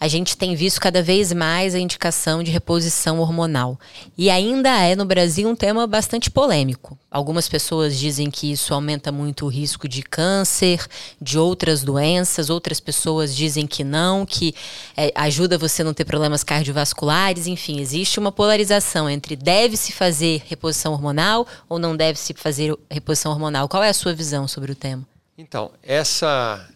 [0.00, 3.78] a gente tem visto cada vez mais a indicação de reposição hormonal.
[4.16, 6.96] E ainda é no Brasil um tema bastante polêmico.
[7.10, 10.86] Algumas pessoas dizem que isso aumenta muito o risco de câncer,
[11.20, 14.54] de outras doenças, outras pessoas dizem que não, que
[14.96, 17.46] é, ajuda você a não ter problemas cardiovasculares.
[17.46, 23.68] Enfim, existe uma polarização entre deve-se fazer reposição hormonal ou não deve-se fazer reposição hormonal.
[23.68, 25.04] Qual é a sua visão sobre o tema?
[25.36, 26.68] Então, essa,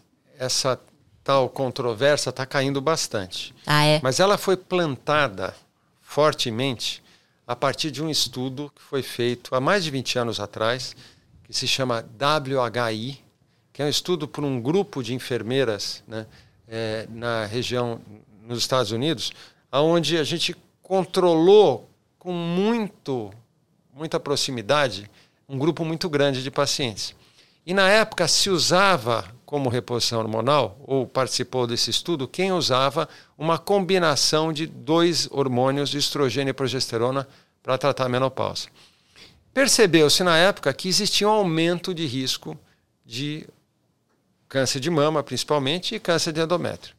[0.43, 0.79] essa
[1.23, 3.55] tal controvérsia está caindo bastante.
[3.65, 3.99] Ah, é?
[4.03, 5.55] Mas ela foi plantada
[6.01, 7.01] fortemente
[7.47, 10.95] a partir de um estudo que foi feito há mais de 20 anos atrás,
[11.43, 13.21] que se chama WHI,
[13.71, 16.25] que é um estudo por um grupo de enfermeiras né,
[16.67, 18.01] é, na região,
[18.45, 19.31] nos Estados Unidos,
[19.71, 23.31] onde a gente controlou com muito,
[23.93, 25.09] muita proximidade
[25.47, 27.15] um grupo muito grande de pacientes.
[27.65, 33.59] E na época se usava como reposição hormonal, ou participou desse estudo, quem usava uma
[33.59, 37.27] combinação de dois hormônios, estrogênio e progesterona,
[37.61, 38.67] para tratar a menopausa.
[39.53, 42.57] Percebeu-se na época que existia um aumento de risco
[43.05, 43.45] de
[44.49, 46.95] câncer de mama, principalmente, e câncer de endométrio.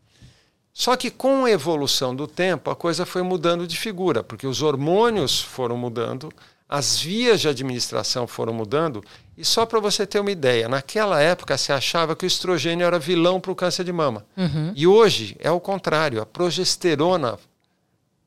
[0.72, 4.62] Só que com a evolução do tempo, a coisa foi mudando de figura, porque os
[4.62, 6.32] hormônios foram mudando,
[6.68, 9.04] as vias de administração foram mudando.
[9.36, 12.98] E só para você ter uma ideia, naquela época se achava que o estrogênio era
[12.98, 14.24] vilão para o câncer de mama.
[14.36, 14.72] Uhum.
[14.76, 16.20] E hoje é o contrário.
[16.20, 17.38] A progesterona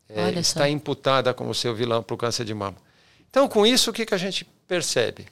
[0.09, 2.77] é, está imputada como seu vilão para o câncer de mama.
[3.29, 5.27] Então, com isso, o que, que a gente percebe?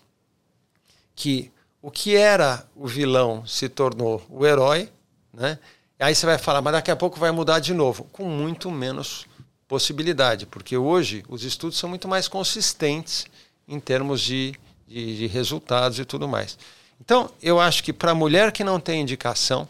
[1.13, 4.89] Que o que era o vilão se tornou o herói,
[5.33, 5.59] né?
[5.99, 9.25] Aí você vai falar, mas daqui a pouco vai mudar de novo, com muito menos
[9.67, 13.25] possibilidade, porque hoje os estudos são muito mais consistentes
[13.67, 14.53] em termos de,
[14.87, 16.57] de, de resultados e tudo mais.
[16.99, 19.67] Então, eu acho que para a mulher que não tem indicação,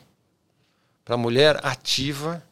[1.03, 2.43] para a mulher ativa,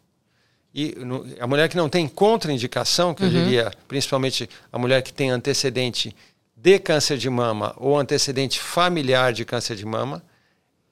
[0.73, 3.29] e no, a mulher que não tem contraindicação, que uhum.
[3.29, 6.15] eu diria principalmente a mulher que tem antecedente
[6.55, 10.23] de câncer de mama ou antecedente familiar de câncer de mama,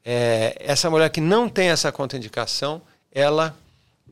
[0.03, 2.81] é, essa mulher que não tem essa contraindicação,
[3.11, 3.55] ela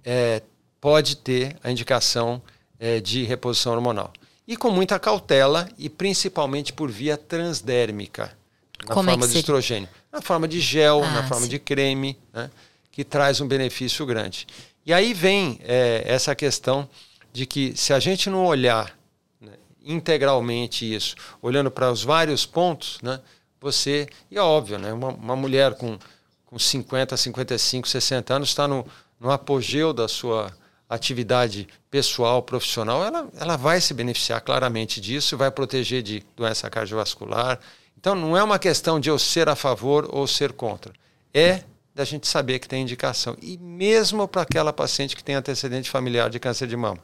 [0.03, 0.41] é,
[0.79, 2.41] pode ter a indicação
[2.79, 4.13] é, de reposição hormonal.
[4.49, 8.35] E com muita cautela e principalmente por via transdérmica,
[8.83, 9.87] na Como é forma é de estrogênio.
[10.11, 11.49] Na forma de gel, ah, na forma sim.
[11.49, 12.49] de creme, né,
[12.91, 14.47] que traz um benefício grande.
[14.83, 16.89] E aí vem é, essa questão
[17.31, 18.97] de que se a gente não olhar
[19.39, 19.51] né,
[19.85, 23.21] integralmente isso, olhando para os vários pontos, né,
[23.61, 25.99] você, e é óbvio, né, uma, uma mulher com,
[26.47, 28.83] com 50, 55, 60 anos está no,
[29.19, 30.51] no apogeu da sua
[30.89, 37.59] atividade pessoal, profissional, ela, ela vai se beneficiar claramente disso, vai proteger de doença cardiovascular.
[37.97, 40.91] Então, não é uma questão de eu ser a favor ou ser contra.
[41.33, 43.35] É da gente saber que tem indicação.
[43.41, 46.99] E mesmo para aquela paciente que tem antecedente familiar de câncer de mama,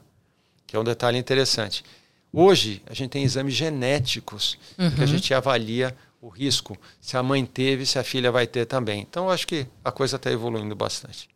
[0.65, 1.83] que é um detalhe interessante.
[2.31, 4.91] Hoje, a gente tem exames genéticos uhum.
[4.91, 8.65] que a gente avalia o risco, se a mãe teve, se a filha vai ter
[8.65, 9.01] também.
[9.01, 11.29] Então, acho que a coisa está evoluindo bastante.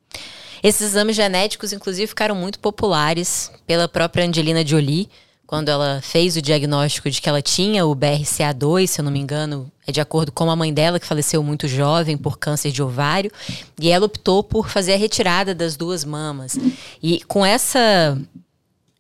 [0.62, 5.10] Esses exames genéticos, inclusive, ficaram muito populares pela própria Angelina Jolie,
[5.50, 9.20] quando ela fez o diagnóstico de que ela tinha o BRCA2, se eu não me
[9.20, 12.84] engano, é de acordo com a mãe dela, que faleceu muito jovem por câncer de
[12.84, 13.32] ovário,
[13.82, 16.56] e ela optou por fazer a retirada das duas mamas.
[17.02, 18.16] E com essa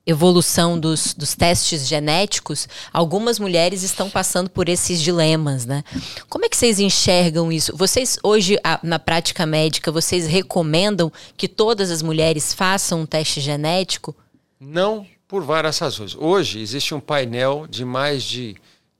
[0.09, 5.83] evolução dos, dos testes genéticos, algumas mulheres estão passando por esses dilemas, né?
[6.27, 7.75] Como é que vocês enxergam isso?
[7.75, 14.15] Vocês hoje na prática médica, vocês recomendam que todas as mulheres façam um teste genético?
[14.59, 16.15] Não, por várias razões.
[16.15, 18.55] Hoje existe um painel de mais de,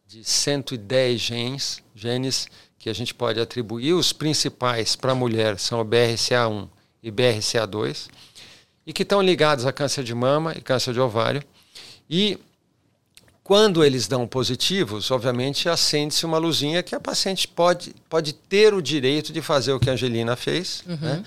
[0.08, 3.94] de 110 genes, genes que a gente pode atribuir.
[3.94, 6.70] Os principais para a mulher são o BRCA1
[7.02, 8.08] e BRCA2
[8.90, 11.44] e que estão ligados a câncer de mama e câncer de ovário.
[12.10, 12.40] E
[13.44, 18.82] quando eles dão positivos, obviamente acende-se uma luzinha que a paciente pode, pode ter o
[18.82, 20.98] direito de fazer o que a Angelina fez, uhum.
[21.00, 21.24] né?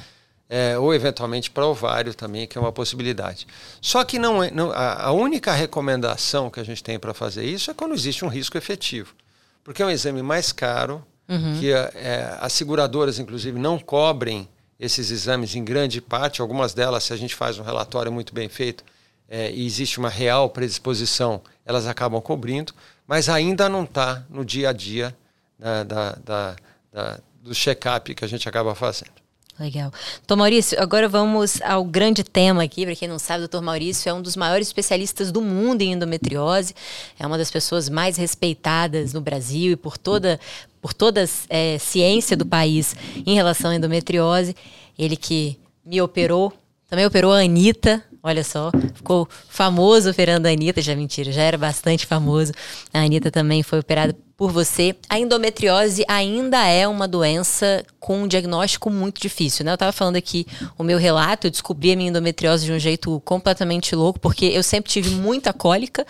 [0.51, 3.47] É, ou eventualmente para ovário também, que é uma possibilidade.
[3.81, 7.45] Só que não, é, não a, a única recomendação que a gente tem para fazer
[7.45, 9.15] isso é quando existe um risco efetivo.
[9.63, 11.61] Porque é um exame mais caro, uhum.
[11.61, 14.49] que é, as seguradoras, inclusive, não cobrem
[14.83, 18.49] esses exames em grande parte, algumas delas, se a gente faz um relatório muito bem
[18.49, 18.85] feito
[19.29, 22.75] é, e existe uma real predisposição, elas acabam cobrindo,
[23.07, 25.17] mas ainda não está no dia a dia
[25.57, 26.57] da, da, da,
[26.93, 29.23] da do check-up que a gente acaba fazendo.
[29.59, 29.93] Legal.
[30.17, 32.85] Doutor Maurício, agora vamos ao grande tema aqui.
[32.85, 35.93] Para quem não sabe, o doutor Maurício é um dos maiores especialistas do mundo em
[35.93, 36.75] endometriose.
[37.19, 40.41] É uma das pessoas mais respeitadas no Brasil e por toda,
[40.83, 44.57] por toda a é, ciência do país em relação à endometriose.
[44.99, 46.53] Ele que me operou,
[46.91, 51.57] também operou a Anitta, olha só, ficou famoso operando a Anitta, já mentira, já era
[51.57, 52.53] bastante famoso.
[52.93, 54.97] A Anitta também foi operada por você.
[55.09, 59.71] A endometriose ainda é uma doença com um diagnóstico muito difícil, né?
[59.71, 63.21] Eu estava falando aqui o meu relato, eu descobri a minha endometriose de um jeito
[63.25, 66.05] completamente louco, porque eu sempre tive muita cólica,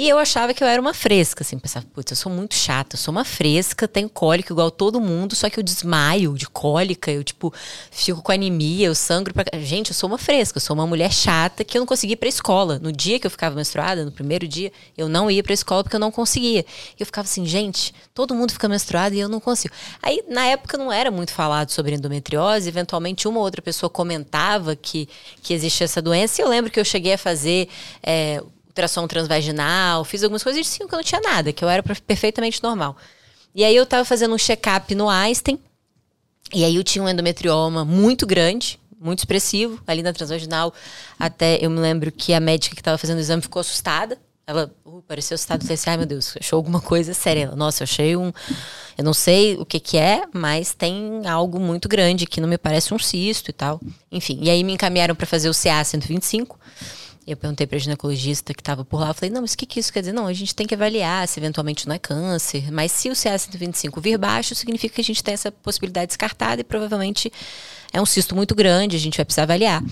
[0.00, 2.96] e eu achava que eu era uma fresca, assim, pensava, putz, eu sou muito chata,
[2.96, 7.10] eu sou uma fresca, tenho cólica igual todo mundo, só que eu desmaio de cólica,
[7.10, 7.52] eu, tipo,
[7.90, 9.44] fico com anemia, eu sangro pra...
[9.60, 12.16] Gente, eu sou uma fresca, eu sou uma mulher chata que eu não conseguia ir
[12.16, 12.78] pra escola.
[12.78, 15.96] No dia que eu ficava menstruada, no primeiro dia, eu não ia pra escola porque
[15.96, 16.64] eu não conseguia.
[16.98, 19.74] E eu ficava assim, gente, todo mundo fica menstruado e eu não consigo.
[20.02, 24.74] Aí, na época, não era muito falado sobre endometriose, eventualmente uma ou outra pessoa comentava
[24.74, 25.06] que,
[25.42, 27.68] que existia essa doença, e eu lembro que eu cheguei a fazer...
[28.02, 31.68] É, ultrassom transvaginal, fiz algumas coisas e sim que eu não tinha nada, que eu
[31.68, 32.96] era perfeitamente normal.
[33.54, 35.58] E aí eu tava fazendo um check-up no Einstein,
[36.52, 40.74] e aí eu tinha um endometrioma muito grande, muito expressivo, ali na transvaginal.
[41.18, 44.18] Até eu me lembro que a médica que estava fazendo o exame ficou assustada.
[44.46, 45.62] Ela uh, pareceu assustada.
[45.62, 47.44] Falei assim, ai meu Deus, achou alguma coisa séria.
[47.44, 48.32] Ela, Nossa, eu achei um.
[48.98, 52.58] Eu não sei o que que é, mas tem algo muito grande que não me
[52.58, 53.80] parece um cisto e tal.
[54.10, 56.58] Enfim, e aí me encaminharam para fazer o CA 125.
[57.26, 59.66] Eu perguntei para a ginecologista que estava por lá, eu falei, não, mas o que,
[59.66, 60.12] que isso quer dizer?
[60.12, 64.00] Não, a gente tem que avaliar se eventualmente não é câncer, mas se o CA125
[64.00, 67.30] vir baixo, significa que a gente tem essa possibilidade descartada e provavelmente
[67.92, 69.82] é um cisto muito grande, a gente vai precisar avaliar.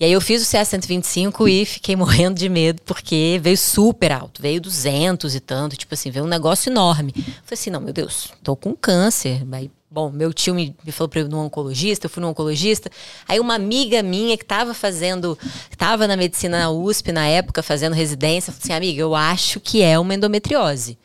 [0.00, 4.42] E aí eu fiz o CA125 e fiquei morrendo de medo, porque veio super alto,
[4.42, 7.12] veio 200 e tanto, tipo assim, veio um negócio enorme.
[7.12, 11.08] Falei assim, não, meu Deus, tô com câncer, aí Bom, meu tio me, me falou
[11.08, 12.90] para ir no oncologista, eu fui no oncologista.
[13.26, 15.38] Aí uma amiga minha que estava fazendo,
[15.70, 19.80] estava na medicina na USP na época, fazendo residência, falou assim: amiga, eu acho que
[19.80, 20.98] é uma endometriose.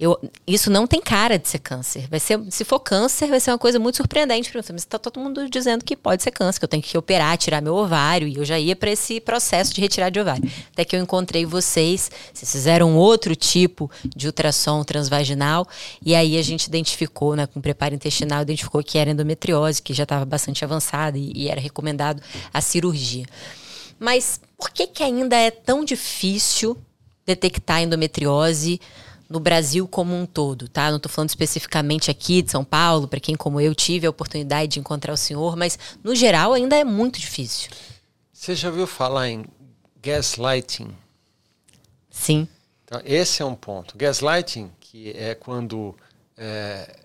[0.00, 2.08] Eu, isso não tem cara de ser câncer.
[2.08, 4.66] Vai ser, se for câncer, vai ser uma coisa muito surpreendente para mim.
[4.72, 7.60] Mas está todo mundo dizendo que pode ser câncer, que eu tenho que operar, tirar
[7.60, 8.26] meu ovário.
[8.26, 10.50] E eu já ia para esse processo de retirar de ovário.
[10.72, 15.68] Até que eu encontrei vocês, vocês fizeram outro tipo de ultrassom transvaginal.
[16.02, 20.04] E aí a gente identificou, né, com preparo intestinal, identificou que era endometriose, que já
[20.04, 22.22] estava bastante avançada e, e era recomendado
[22.54, 23.26] a cirurgia.
[23.98, 26.74] Mas por que, que ainda é tão difícil
[27.26, 28.80] detectar endometriose?
[29.30, 30.90] No Brasil como um todo, tá?
[30.90, 34.72] Não estou falando especificamente aqui de São Paulo, para quem como eu tive a oportunidade
[34.72, 37.70] de encontrar o senhor, mas no geral ainda é muito difícil.
[38.32, 39.44] Você já ouviu falar em
[40.02, 40.88] gaslighting?
[42.10, 42.48] Sim.
[42.84, 43.96] Então, esse é um ponto.
[43.96, 45.94] Gaslighting, que é quando
[46.36, 46.96] é,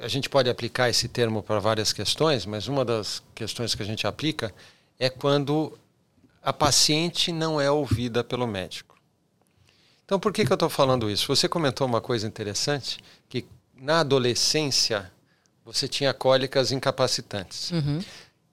[0.00, 3.86] a gente pode aplicar esse termo para várias questões, mas uma das questões que a
[3.86, 4.52] gente aplica
[4.98, 5.72] é quando
[6.42, 8.95] a paciente não é ouvida pelo médico.
[10.06, 11.26] Então, por que, que eu estou falando isso?
[11.26, 12.98] Você comentou uma coisa interessante,
[13.28, 13.44] que
[13.76, 15.10] na adolescência
[15.64, 17.72] você tinha cólicas incapacitantes.
[17.72, 18.00] Uhum.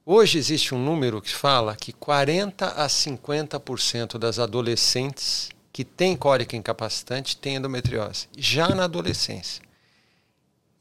[0.04, 6.58] Hoje existe um número que fala que 40 a 50% das adolescentes que têm cólica
[6.58, 9.64] incapacitante têm endometriose, já na adolescência.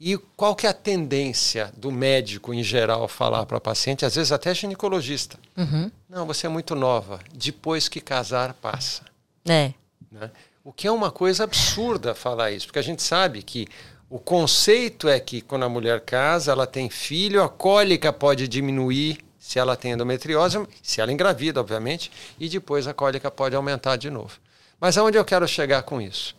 [0.01, 4.17] E qual que é a tendência do médico em geral falar para a paciente, às
[4.17, 5.39] vezes até ginecologista?
[5.57, 5.91] Uhum.
[6.09, 9.03] Não, você é muito nova, depois que casar passa.
[9.49, 9.73] É.
[10.11, 10.31] Né?
[10.65, 13.67] O que é uma coisa absurda falar isso, porque a gente sabe que
[14.09, 19.19] o conceito é que quando a mulher casa, ela tem filho, a cólica pode diminuir
[19.39, 24.09] se ela tem endometriose, se ela engravida, obviamente, e depois a cólica pode aumentar de
[24.09, 24.39] novo.
[24.81, 26.37] Mas aonde eu quero chegar com isso?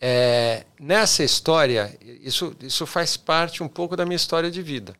[0.00, 4.94] É, nessa história, isso, isso faz parte um pouco da minha história de vida.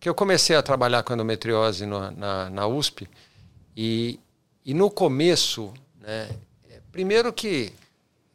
[0.00, 3.08] Que eu comecei a trabalhar com endometriose no, na, na USP
[3.76, 4.18] e,
[4.64, 6.28] e no começo, né,
[6.98, 7.72] primeiro que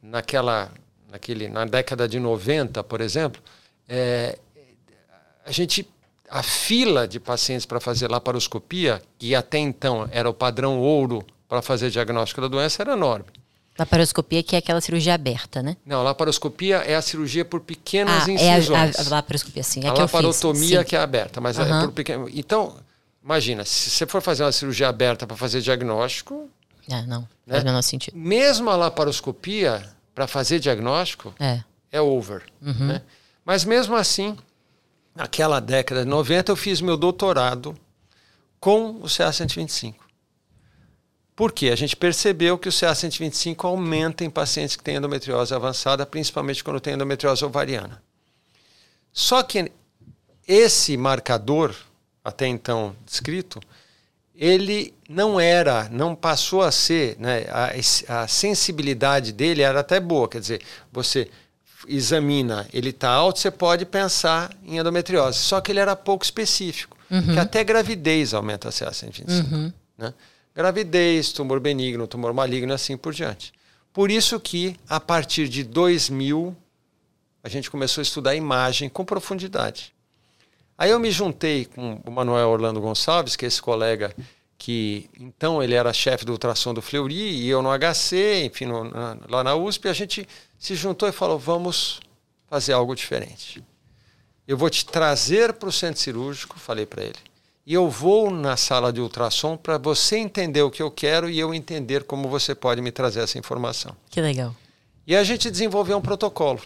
[0.02, 0.72] naquela
[1.12, 3.42] naquele, na década de 90, por exemplo,
[3.86, 4.38] é,
[5.44, 5.86] a gente
[6.30, 11.60] a fila de pacientes para fazer laparoscopia, que até então era o padrão ouro para
[11.60, 13.26] fazer diagnóstico da doença, era enorme.
[13.78, 15.76] Laparoscopia que é aquela cirurgia aberta, né?
[15.84, 18.70] Não, laparoscopia é a cirurgia por pequenas ah, incisões.
[18.70, 19.84] É a, a, a laparoscopia, sim.
[19.84, 21.64] É a que laparotomia fiz, que é aberta, mas uhum.
[21.64, 22.30] é por pequeno.
[22.32, 22.74] Então,
[23.22, 26.48] imagina, se você for fazer uma cirurgia aberta para fazer diagnóstico.
[26.88, 27.28] É, não, né?
[27.48, 28.16] faz o menor sentido.
[28.16, 32.44] Mesmo a laparoscopia, para fazer diagnóstico é, é over.
[32.62, 32.86] Uhum.
[32.86, 33.02] Né?
[33.44, 34.36] Mas mesmo assim,
[35.14, 37.76] naquela década de 90, eu fiz meu doutorado
[38.60, 39.96] com o CA125.
[41.36, 41.70] Por quê?
[41.70, 46.80] A gente percebeu que o CA125 aumenta em pacientes que têm endometriose avançada, principalmente quando
[46.80, 48.00] tem endometriose ovariana.
[49.12, 49.70] Só que
[50.46, 51.74] esse marcador,
[52.22, 53.60] até então descrito,
[54.34, 60.28] ele não era, não passou a ser, né, a, a sensibilidade dele era até boa,
[60.28, 60.60] quer dizer,
[60.92, 61.30] você
[61.86, 66.96] examina, ele está alto, você pode pensar em endometriose, só que ele era pouco específico,
[67.10, 67.34] uhum.
[67.34, 69.52] que até gravidez aumenta a CA125.
[69.52, 69.72] Uhum.
[69.96, 70.12] Né?
[70.54, 73.52] Gravidez, tumor benigno, tumor maligno, assim por diante.
[73.92, 76.56] Por isso que, a partir de 2000,
[77.42, 79.93] a gente começou a estudar imagem com profundidade.
[80.76, 84.14] Aí eu me juntei com o Manuel Orlando Gonçalves, que é esse colega
[84.56, 88.84] que então ele era chefe do ultrassom do Fleury e eu no HC, enfim, no,
[88.84, 90.26] na, lá na USP, a gente
[90.58, 92.00] se juntou e falou: vamos
[92.48, 93.62] fazer algo diferente.
[94.46, 97.18] Eu vou te trazer para o centro cirúrgico, falei para ele,
[97.66, 101.38] e eu vou na sala de ultrassom para você entender o que eu quero e
[101.38, 103.96] eu entender como você pode me trazer essa informação.
[104.10, 104.54] Que legal.
[105.06, 106.60] E a gente desenvolveu um protocolo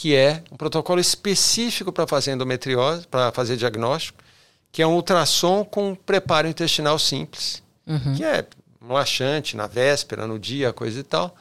[0.00, 4.22] que é um protocolo específico para fazer endometriose, para fazer diagnóstico,
[4.70, 8.14] que é um ultrassom com preparo intestinal simples, uhum.
[8.14, 8.46] que é
[8.80, 11.34] um laxante na véspera, no dia, coisa e tal.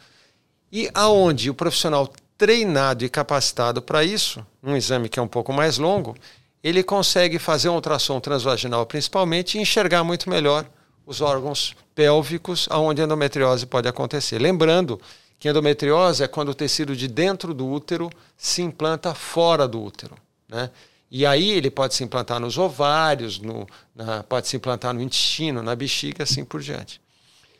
[0.72, 5.54] E aonde o profissional treinado e capacitado para isso, um exame que é um pouco
[5.54, 6.16] mais longo,
[6.64, 10.66] ele consegue fazer um ultrassom transvaginal principalmente e enxergar muito melhor
[11.06, 14.40] os órgãos pélvicos aonde a endometriose pode acontecer.
[14.40, 15.00] Lembrando
[15.40, 20.16] que endometriose é quando o tecido de dentro do útero se implanta fora do útero.
[20.48, 20.70] Né?
[21.10, 25.62] E aí ele pode se implantar nos ovários, no, na, pode se implantar no intestino,
[25.62, 27.00] na bexiga, assim por diante.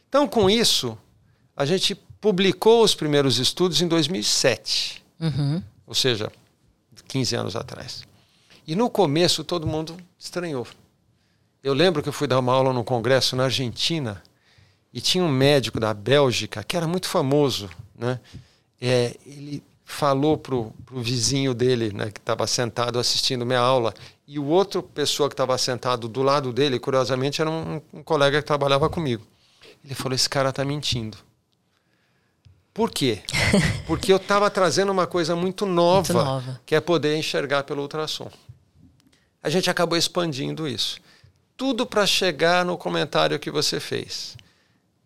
[0.10, 0.98] Então, com isso,
[1.56, 5.62] a gente publicou os primeiros estudos em 2007, uhum.
[5.86, 6.32] ou seja,
[7.08, 8.04] 15 anos atrás.
[8.66, 10.68] E no começo todo mundo estranhou.
[11.64, 14.22] Eu lembro que eu fui dar uma aula num congresso na Argentina
[14.94, 18.20] e tinha um médico da Bélgica que era muito famoso, né?
[18.80, 23.94] É, ele falou pro, pro vizinho dele, né, que estava sentado assistindo minha aula,
[24.28, 28.42] e o outro pessoa que estava sentado do lado dele, curiosamente, era um, um colega
[28.42, 29.26] que trabalhava comigo.
[29.84, 31.18] Ele falou: esse cara está mentindo.
[32.74, 33.22] Por quê?
[33.88, 37.82] Porque eu estava trazendo uma coisa muito nova, muito nova, que é poder enxergar pelo
[37.82, 38.30] ultrassom.
[39.42, 41.00] A gente acabou expandindo isso.
[41.56, 44.36] Tudo para chegar no comentário que você fez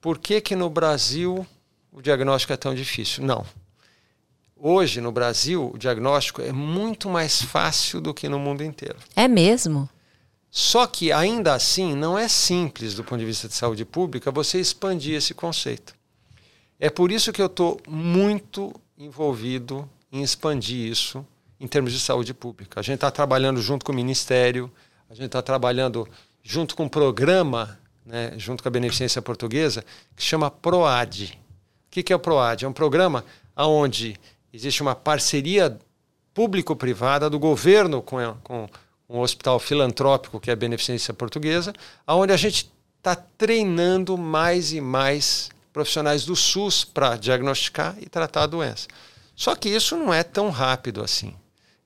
[0.02, 1.46] por que, que no Brasil
[1.92, 3.24] o diagnóstico é tão difícil?
[3.24, 3.46] Não.
[4.58, 8.98] Hoje, no Brasil, o diagnóstico é muito mais fácil do que no mundo inteiro.
[9.16, 9.88] É mesmo?
[10.50, 14.60] Só que, ainda assim, não é simples, do ponto de vista de saúde pública, você
[14.60, 15.96] expandir esse conceito.
[16.80, 21.26] É por isso que eu estou muito envolvido em expandir isso
[21.60, 22.80] em termos de saúde pública.
[22.80, 24.70] A gente está trabalhando junto com o Ministério,
[25.10, 26.08] a gente está trabalhando
[26.44, 29.84] junto com o programa né, junto com a Beneficência Portuguesa,
[30.16, 31.40] que chama PROAD.
[31.88, 32.66] O que, que é o PROAD?
[32.66, 33.26] É um programa
[33.56, 34.20] onde
[34.54, 35.78] existe uma parceria
[36.34, 38.70] público-privada do governo com, com
[39.10, 41.74] um hospital filantrópico, que é a Beneficência Portuguesa,
[42.08, 48.44] onde a gente está treinando mais e mais profissionais do SUS para diagnosticar e tratar
[48.44, 48.88] a doença.
[49.36, 51.34] Só que isso não é tão rápido assim.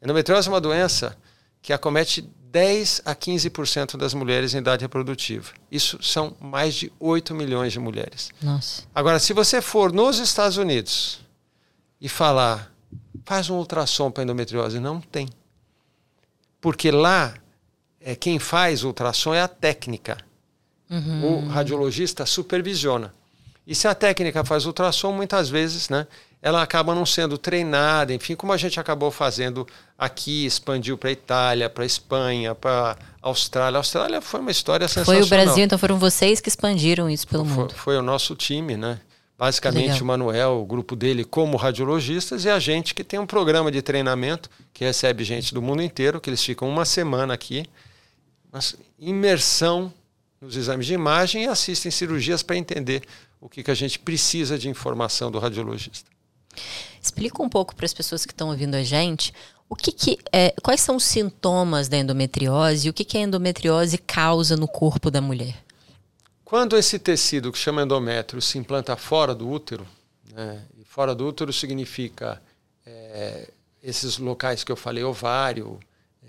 [0.01, 1.17] Endometriose é uma doença
[1.61, 5.51] que acomete 10 a 15% das mulheres em idade reprodutiva.
[5.69, 8.31] Isso são mais de 8 milhões de mulheres.
[8.41, 8.83] Nossa.
[8.95, 11.19] Agora, se você for nos Estados Unidos
[11.99, 12.71] e falar,
[13.25, 15.27] faz um ultrassom para endometriose, não tem.
[16.61, 17.33] Porque lá,
[17.99, 20.17] é, quem faz ultrassom é a técnica.
[20.89, 21.25] Uhum.
[21.25, 23.13] O radiologista supervisiona.
[23.67, 26.07] E se a técnica faz ultrassom, muitas vezes, né,
[26.45, 29.67] ela acaba não sendo treinada, enfim, como a gente acabou fazendo
[29.97, 33.77] aqui, expandiu para a Itália, para a Espanha, para a Austrália.
[33.77, 35.23] A Austrália foi uma história sensacional.
[35.23, 37.73] Foi o Brasil, então foram vocês que expandiram isso pelo foi, mundo.
[37.73, 38.99] Foi o nosso time, né?
[39.35, 40.03] Basicamente Legal.
[40.03, 43.81] o Manuel, o grupo dele como radiologistas e a gente que tem um programa de
[43.81, 47.65] treinamento que recebe gente do mundo inteiro, que eles ficam uma semana aqui,
[48.51, 49.91] mas imersão
[50.39, 53.01] nos exames de imagem e assistem cirurgias para entender
[53.41, 56.13] o que, que a gente precisa de informação do radiologista.
[57.01, 59.33] Explica um pouco para as pessoas que estão ouvindo a gente
[59.69, 63.21] o que, que é, quais são os sintomas da endometriose e o que, que a
[63.21, 65.63] endometriose causa no corpo da mulher.
[66.43, 69.87] Quando esse tecido que chama endométrio se implanta fora do útero,
[70.31, 72.41] né, fora do útero significa
[72.85, 73.49] é,
[73.81, 75.79] esses locais que eu falei, ovário,
[76.23, 76.27] é,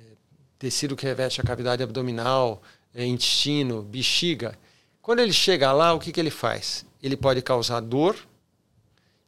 [0.59, 2.62] tecido que reveste a cavidade abdominal,
[2.95, 4.59] é, intestino, bexiga.
[5.03, 6.87] Quando ele chega lá, o que, que ele faz?
[7.03, 8.16] Ele pode causar dor,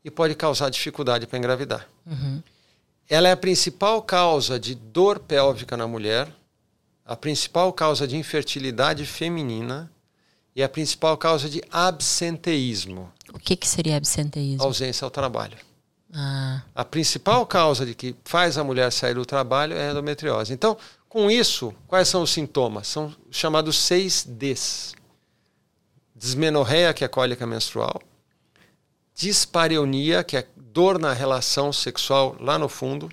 [0.08, 1.86] e pode causar dificuldade para engravidar.
[2.06, 2.42] Uhum.
[3.08, 6.28] Ela é a principal causa de dor pélvica na mulher,
[7.04, 9.90] a principal causa de infertilidade feminina
[10.56, 13.12] e a principal causa de absenteísmo.
[13.32, 14.64] O que, que seria absenteísmo?
[14.64, 15.56] Ausência ao trabalho.
[16.12, 16.62] Ah.
[16.74, 20.54] A principal causa de que faz a mulher sair do trabalho é a endometriose.
[20.54, 22.88] Então, com isso, quais são os sintomas?
[22.88, 24.94] São chamados seis Ds.
[26.14, 28.00] Desmenorreia, que é cólica menstrual
[29.18, 33.10] dispareunia, que é dor na relação sexual lá no fundo,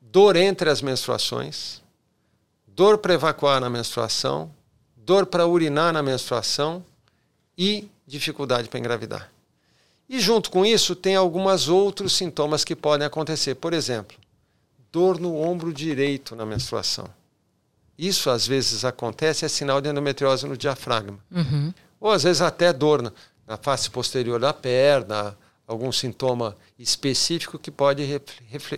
[0.00, 1.80] dor entre as menstruações,
[2.66, 4.52] dor para evacuar na menstruação,
[4.96, 6.84] dor para urinar na menstruação
[7.56, 9.30] e dificuldade para engravidar.
[10.08, 13.54] E junto com isso tem alguns outros sintomas que podem acontecer.
[13.54, 14.16] Por exemplo,
[14.90, 17.08] dor no ombro direito na menstruação.
[17.96, 21.18] Isso às vezes acontece, é sinal de endometriose no diafragma.
[21.30, 21.72] Uhum.
[22.00, 23.12] Ou às vezes até dor
[23.48, 25.36] na face posterior da perna,
[25.66, 28.02] algum sintoma específico que pode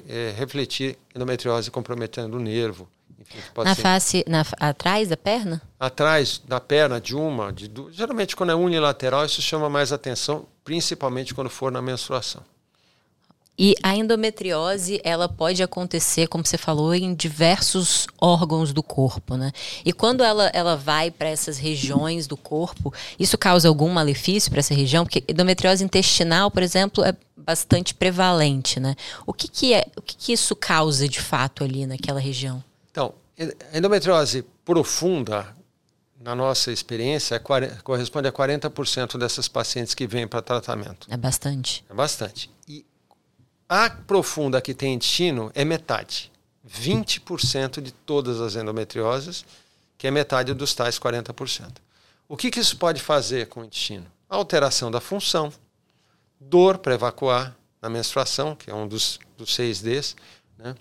[0.09, 2.89] é, refletir endometriose comprometendo o nervo.
[3.19, 3.83] Enfim, na ser...
[3.83, 5.61] face, na, atrás da perna?
[5.79, 7.95] Atrás da perna, de uma, de duas.
[7.95, 12.43] Geralmente, quando é unilateral, isso chama mais atenção, principalmente quando for na menstruação.
[13.59, 19.53] E a endometriose, ela pode acontecer, como você falou, em diversos órgãos do corpo, né?
[19.85, 24.61] E quando ela, ela vai para essas regiões do corpo, isso causa algum malefício para
[24.61, 25.05] essa região?
[25.05, 28.95] Porque endometriose intestinal, por exemplo, é bastante prevalente, né?
[29.27, 32.65] O que, que é, o que, que isso causa de fato ali naquela região?
[32.91, 33.13] Então,
[33.73, 35.55] a endometriose profunda,
[36.21, 37.39] na nossa experiência, é,
[37.83, 41.07] corresponde a 40% dessas pacientes que vêm para tratamento.
[41.11, 41.85] É bastante.
[41.89, 42.51] É bastante.
[43.73, 46.33] A profunda que tem intestino é metade.
[46.69, 49.45] 20% de todas as endometrioses,
[49.97, 51.77] que é metade dos tais 40%.
[52.29, 54.07] O que, que isso pode fazer com o intestino?
[54.29, 55.53] Alteração da função,
[56.41, 60.17] dor para evacuar na menstruação, que é um dos, dos seis Ds.
[60.59, 60.75] Né?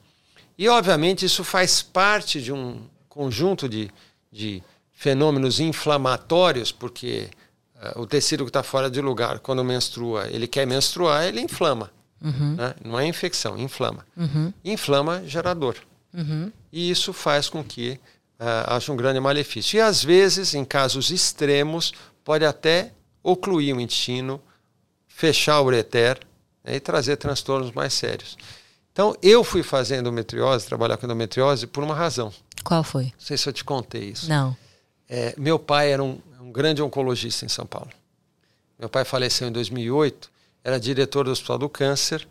[0.58, 3.92] E, obviamente, isso faz parte de um conjunto de,
[4.32, 4.64] de
[4.94, 7.30] fenômenos inflamatórios, porque
[7.76, 11.92] uh, o tecido que está fora de lugar, quando menstrua, ele quer menstruar, ele inflama.
[12.22, 12.56] Uhum.
[12.56, 12.76] Né?
[12.84, 14.06] Não é infecção, inflama.
[14.16, 14.54] Uhum.
[14.64, 15.76] Inflama gerador.
[16.14, 16.52] Uhum.
[16.72, 18.00] E isso faz com que
[18.40, 19.78] uh, haja um grande malefício.
[19.78, 21.94] E às vezes, em casos extremos,
[22.24, 22.92] pode até
[23.24, 24.42] ocluir o intestino,
[25.08, 26.20] fechar o ureter
[26.64, 28.38] né, e trazer transtornos mais sérios.
[28.92, 32.34] Então, eu fui fazer endometriose, trabalhar com endometriose, por uma razão.
[32.64, 33.06] Qual foi?
[33.06, 34.28] Não sei se eu te contei isso.
[34.28, 34.56] Não.
[35.08, 37.90] É, meu pai era um, um grande oncologista em São Paulo.
[38.78, 40.30] Meu pai faleceu em 2008
[40.70, 42.28] era diretor do Hospital do Câncer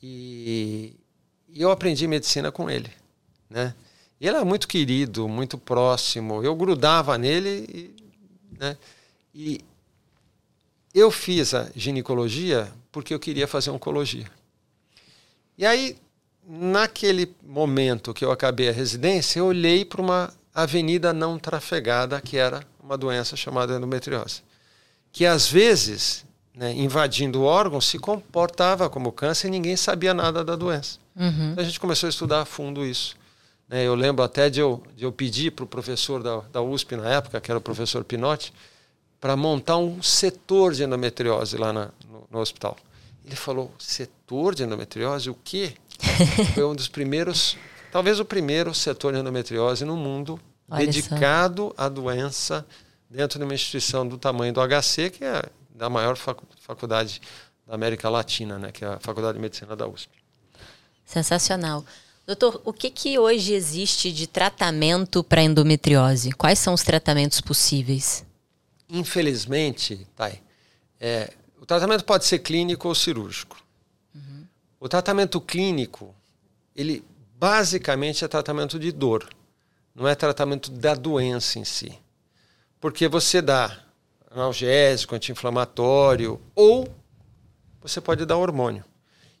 [0.00, 0.94] e,
[1.48, 2.90] e eu aprendi medicina com ele,
[3.50, 3.74] né?
[4.20, 6.42] Ele era muito querido, muito próximo.
[6.42, 7.96] Eu grudava nele, e,
[8.58, 8.78] né?
[9.34, 9.60] E
[10.94, 14.30] eu fiz a ginecologia porque eu queria fazer oncologia.
[15.58, 15.96] E aí,
[16.46, 22.36] naquele momento que eu acabei a residência, eu olhei para uma avenida não trafegada, que
[22.36, 24.42] era uma doença chamada endometriose.
[25.10, 30.44] Que às vezes né, invadindo o órgão se comportava como câncer e ninguém sabia nada
[30.44, 30.98] da doença.
[31.16, 31.52] Uhum.
[31.52, 33.16] Então a gente começou a estudar a fundo isso.
[33.68, 33.84] Né?
[33.84, 37.08] Eu lembro até de eu, de eu pedir para o professor da, da USP na
[37.08, 38.52] época, que era o professor Pinotti,
[39.20, 42.76] para montar um setor de endometriose lá na, no, no, hospital.
[43.24, 45.30] Ele falou: setor de endometriose?
[45.30, 45.74] O quê?
[46.54, 47.56] Foi um dos primeiros,
[47.90, 50.38] talvez o primeiro setor de endometriose no mundo
[50.70, 51.84] Olha dedicado só.
[51.84, 52.66] à doença
[53.08, 55.42] dentro de uma instituição do tamanho do HC, que é
[55.74, 57.20] da maior faculdade
[57.66, 60.10] da América Latina, né, que é a Faculdade de Medicina da USP.
[61.04, 61.84] Sensacional.
[62.26, 66.32] Doutor, o que, que hoje existe de tratamento para endometriose?
[66.32, 68.24] Quais são os tratamentos possíveis?
[68.88, 70.40] infelizmente, Thay,
[71.00, 73.56] é, o tratamento pode ser clínico ou cirúrgico.
[74.14, 74.46] Uhum.
[74.78, 76.14] O tratamento clínico,
[76.76, 77.04] ele
[77.36, 79.28] basicamente é tratamento de dor,
[79.94, 81.98] não é tratamento da doença em si.
[82.80, 83.83] Porque você dá
[84.34, 86.88] analgésico, anti-inflamatório ou
[87.80, 88.84] você pode dar hormônio.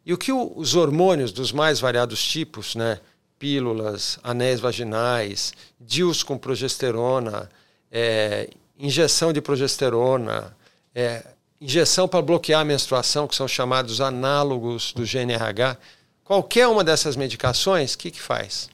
[0.06, 3.00] E o que os hormônios dos mais variados tipos, né,
[3.38, 7.50] pílulas, anéis vaginais, DIUs com progesterona,
[7.90, 10.54] é, injeção de progesterona,
[10.94, 11.24] é,
[11.60, 15.78] injeção para bloquear a menstruação, que são chamados análogos do GNRH,
[16.22, 18.68] qualquer uma dessas medicações, o que, que faz?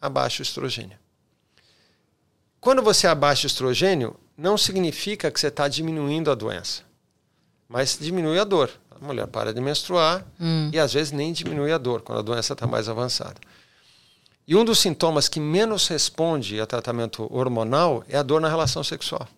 [0.00, 0.98] Abaixa o estrogênio.
[2.60, 6.82] Quando você abaixa o estrogênio, não significa que você está diminuindo a doença,
[7.68, 8.70] mas diminui a dor.
[8.90, 10.70] A mulher para de menstruar hum.
[10.72, 13.36] e às vezes nem diminui a dor quando a doença está mais avançada.
[14.48, 18.82] E um dos sintomas que menos responde a tratamento hormonal é a dor na relação
[18.82, 19.28] sexual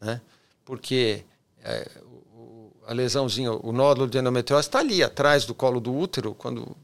[0.00, 0.20] né?
[0.64, 1.24] Porque
[1.62, 1.90] é,
[2.32, 6.76] o, a lesãozinha, o nódulo de endometriose está ali atrás do colo do útero, quando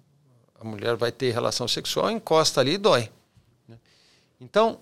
[0.59, 3.11] a mulher vai ter relação sexual, encosta ali e dói.
[3.69, 3.79] Né?
[4.41, 4.79] Então,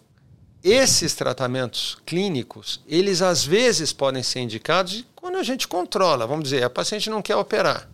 [0.63, 6.27] esses tratamentos clínicos, eles às vezes podem ser indicados quando a gente controla.
[6.27, 7.89] Vamos dizer, a paciente não quer operar,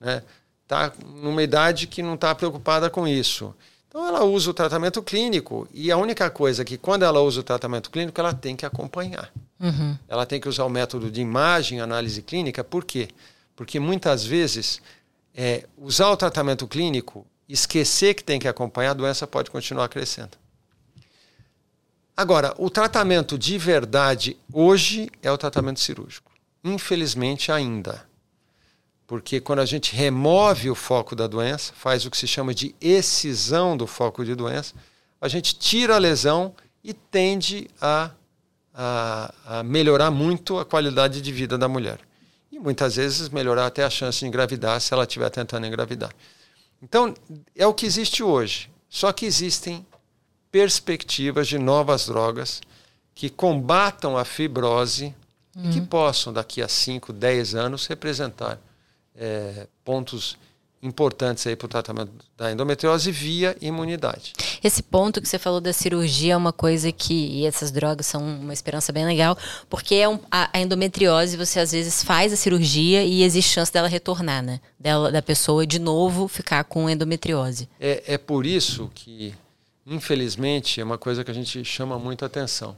[0.00, 0.22] né?
[0.62, 3.54] Está numa idade que não está preocupada com isso.
[3.88, 7.40] Então ela usa o tratamento clínico e a única coisa é que quando ela usa
[7.40, 9.30] o tratamento clínico, ela tem que acompanhar.
[9.60, 9.96] Uhum.
[10.08, 12.64] Ela tem que usar o método de imagem, análise clínica.
[12.64, 13.08] Por quê?
[13.54, 14.80] Porque muitas vezes
[15.34, 20.36] é, usar o tratamento clínico, esquecer que tem que acompanhar, a doença pode continuar crescendo.
[22.16, 26.30] Agora, o tratamento de verdade hoje é o tratamento cirúrgico.
[26.62, 28.06] Infelizmente, ainda.
[29.06, 32.74] Porque quando a gente remove o foco da doença, faz o que se chama de
[32.80, 34.74] excisão do foco de doença,
[35.20, 38.10] a gente tira a lesão e tende a
[38.74, 42.00] a, a melhorar muito a qualidade de vida da mulher.
[42.50, 46.12] E muitas vezes melhorar até a chance de engravidar se ela estiver tentando engravidar.
[46.82, 47.14] Então,
[47.54, 48.70] é o que existe hoje.
[48.88, 49.86] Só que existem
[50.54, 52.60] perspectivas de novas drogas
[53.12, 55.12] que combatam a fibrose
[55.56, 55.68] uhum.
[55.68, 55.86] e que uhum.
[55.86, 58.60] possam, daqui a 5, 10 anos, representar
[59.16, 60.38] é, pontos
[60.80, 64.32] importantes aí para o tratamento da endometriose via imunidade.
[64.62, 68.22] Esse ponto que você falou da cirurgia é uma coisa que e essas drogas são
[68.22, 69.36] uma esperança bem legal,
[69.68, 73.72] porque é um, a, a, endometriose você às vezes faz a cirurgia e existe chance
[73.72, 74.60] dela retornar, né?
[74.78, 77.68] Dela, da pessoa de novo ficar com endometriose.
[77.80, 79.34] É, é por isso que,
[79.86, 82.76] infelizmente, é uma coisa que a gente chama muita atenção.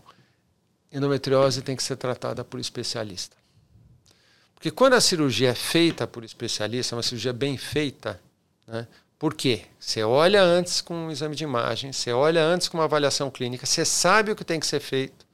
[0.93, 3.37] Endometriose tem que ser tratada por especialista.
[4.55, 8.21] Porque quando a cirurgia é feita por especialista, é uma cirurgia bem feita,
[8.67, 8.87] né?
[9.19, 9.63] Por quê?
[9.79, 13.65] Você olha antes com um exame de imagem, você olha antes com uma avaliação clínica,
[13.65, 15.27] você sabe o que tem que ser feito,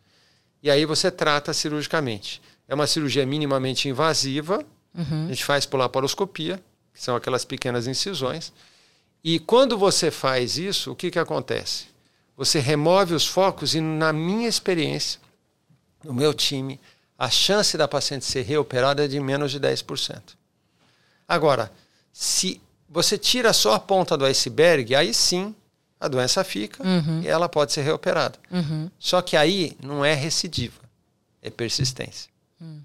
[0.62, 2.40] e aí você trata cirurgicamente.
[2.68, 4.64] É uma cirurgia minimamente invasiva,
[4.94, 5.26] uhum.
[5.26, 6.62] a gente faz por laparoscopia,
[6.94, 8.52] que são aquelas pequenas incisões.
[9.24, 11.86] E quando você faz isso, o que, que acontece?
[12.36, 15.20] Você remove os focos e, na minha experiência,
[16.02, 16.80] no meu time,
[17.16, 20.20] a chance da paciente ser reoperada é de menos de 10%.
[21.28, 21.70] Agora,
[22.12, 25.54] se você tira só a ponta do iceberg, aí sim
[26.00, 27.22] a doença fica uhum.
[27.22, 28.38] e ela pode ser reoperada.
[28.50, 28.90] Uhum.
[28.98, 30.80] Só que aí não é recidiva,
[31.40, 32.28] é persistência.
[32.60, 32.82] Uhum.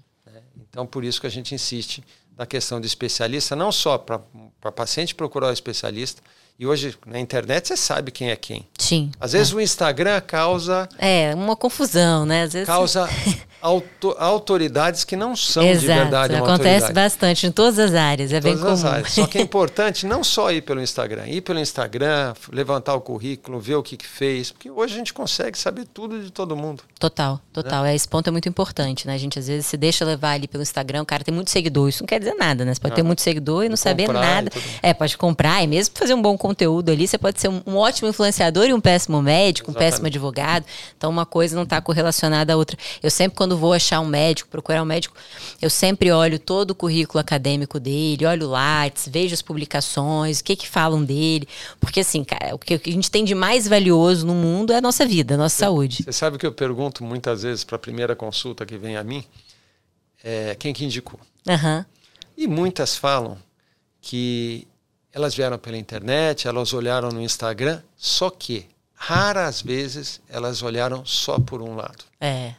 [0.70, 2.04] Então, por isso que a gente insiste
[2.38, 6.22] na questão de especialista, não só para paciente procurar o especialista,
[6.56, 8.66] e hoje na internet você sabe quem é quem.
[8.78, 9.10] Sim.
[9.20, 9.56] Às vezes é.
[9.56, 10.88] o Instagram causa.
[10.98, 12.42] É, uma confusão, né?
[12.42, 12.66] Às vezes...
[12.66, 13.08] Causa
[13.60, 15.80] auto autoridades que não são Exato.
[15.80, 16.94] de verdade uma Acontece autoridade.
[16.94, 18.86] bastante em todas as áreas, é todas bem comum.
[18.88, 19.12] Áreas.
[19.12, 23.58] Só que é importante não só ir pelo Instagram, ir pelo Instagram, levantar o currículo,
[23.58, 26.82] ver o que, que fez, porque hoje a gente consegue saber tudo de todo mundo.
[26.98, 27.84] Total, total.
[27.84, 27.94] É.
[27.94, 29.14] Esse ponto é muito importante, né?
[29.14, 31.88] A gente às vezes se deixa levar ali pelo Instagram, o cara tem muito seguidor,
[31.88, 32.74] isso não quer dizer nada, né?
[32.74, 34.50] Você pode ah, ter muito seguidor e não saber nada.
[34.82, 37.76] É, pode comprar e mesmo fazer um bom conteúdo ali, você pode ser um, um
[37.76, 39.86] ótimo influenciador e um péssimo médico, Exatamente.
[39.86, 40.64] um péssimo advogado.
[40.96, 42.76] Então uma coisa não está correlacionada à outra.
[43.02, 45.16] Eu sempre quando quando vou achar um médico, procurar um médico,
[45.60, 50.44] eu sempre olho todo o currículo acadêmico dele, olho o Lattes, vejo as publicações, o
[50.44, 51.48] que que falam dele.
[51.80, 54.80] Porque, assim, cara, o que a gente tem de mais valioso no mundo é a
[54.82, 56.02] nossa vida, a nossa você, saúde.
[56.04, 59.24] Você sabe que eu pergunto muitas vezes para a primeira consulta que vem a mim,
[60.22, 61.18] é, quem que indicou?
[61.48, 61.84] Uhum.
[62.36, 63.38] E muitas falam
[64.02, 64.68] que
[65.10, 71.38] elas vieram pela internet, elas olharam no Instagram, só que raras vezes elas olharam só
[71.38, 72.04] por um lado.
[72.20, 72.52] É.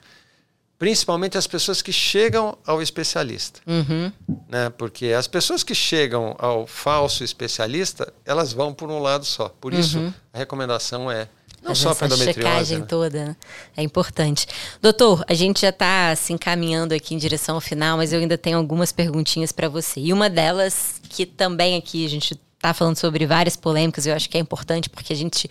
[0.80, 3.59] Principalmente as pessoas que chegam ao especialista.
[3.67, 4.11] Uhum.
[4.47, 4.69] Né?
[4.77, 9.49] Porque as pessoas que chegam ao falso especialista, elas vão por um lado só.
[9.49, 10.13] Por isso, Uhum.
[10.34, 11.27] a recomendação é
[11.61, 12.86] não só essa checagem né?
[12.88, 13.36] toda né?
[13.75, 14.47] é importante.
[14.82, 18.38] Doutor, a gente já está se encaminhando aqui em direção ao final, mas eu ainda
[18.38, 19.99] tenho algumas perguntinhas para você.
[19.99, 24.30] E uma delas, que também aqui a gente está falando sobre várias polêmicas, eu acho
[24.30, 25.49] que é importante porque a gente,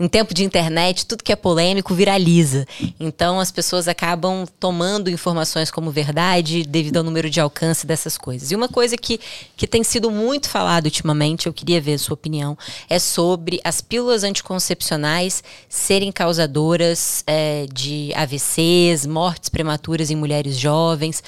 [0.00, 2.66] em tempo de internet, tudo que é polêmico viraliza.
[2.98, 8.50] Então as pessoas acabam tomando informações como verdade devido ao número de alcance dessas coisas.
[8.50, 9.20] E uma coisa que,
[9.54, 12.56] que tem sido muito falado ultimamente, eu queria ver a sua opinião,
[12.88, 21.22] é sobre as pílulas anticoncepcionais serem causadoras é, de AVCs, mortes prematuras em mulheres jovens.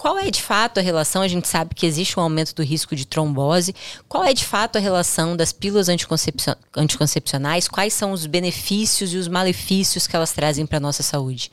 [0.00, 1.20] Qual é de fato a relação?
[1.20, 3.74] A gente sabe que existe um aumento do risco de trombose.
[4.08, 7.68] Qual é de fato a relação das pílulas anticoncepcio- anticoncepcionais?
[7.68, 11.52] Quais são os benefícios e os malefícios que elas trazem para a nossa saúde?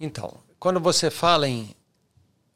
[0.00, 1.68] Então, quando você fala em.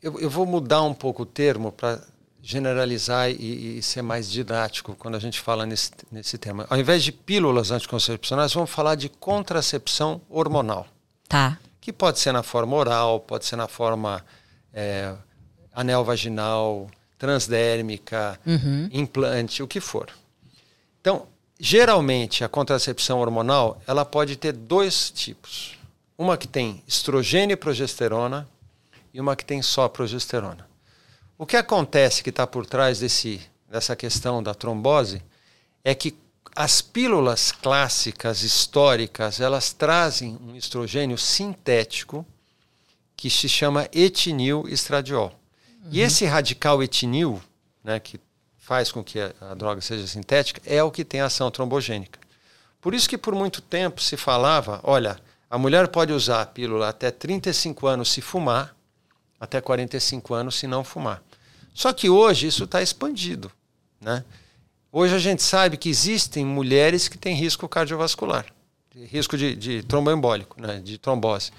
[0.01, 2.01] Eu, eu vou mudar um pouco o termo para
[2.41, 6.67] generalizar e, e ser mais didático quando a gente fala nesse, nesse tema.
[6.71, 10.87] Ao invés de pílulas anticoncepcionais, vamos falar de contracepção hormonal,
[11.29, 11.59] Tá.
[11.83, 14.25] que pode ser na forma oral, pode ser na forma
[14.73, 15.15] é,
[15.73, 18.39] anel vaginal, transdérmica,
[18.91, 20.09] implante, o que for.
[21.01, 21.27] Então,
[21.59, 25.79] geralmente a contracepção hormonal ela pode ter dois tipos.
[26.19, 28.49] Uma que tem estrogênio e progesterona
[29.15, 30.67] e uma que tem só progesterona.
[31.39, 35.23] O que acontece que está por trás desse, dessa questão da trombose
[35.85, 36.17] é que
[36.55, 42.27] as pílulas clássicas históricas elas trazem um estrogênio sintético
[43.23, 45.33] que se chama etinil estradiol.
[45.93, 47.41] E esse radical etinil,
[47.85, 48.19] né, que
[48.59, 52.19] faz com que a, a droga seja sintética, é o que tem ação trombogênica.
[52.81, 56.89] Por isso que por muito tempo se falava, olha, a mulher pode usar a pílula
[56.89, 58.75] até 35 anos se fumar,
[59.39, 61.23] até 45 anos se não fumar.
[61.73, 63.53] Só que hoje isso está expandido.
[64.01, 64.25] Né?
[64.91, 68.47] Hoje a gente sabe que existem mulheres que têm risco cardiovascular,
[68.93, 70.81] risco de, de tromboembólico, né?
[70.81, 71.53] de trombose.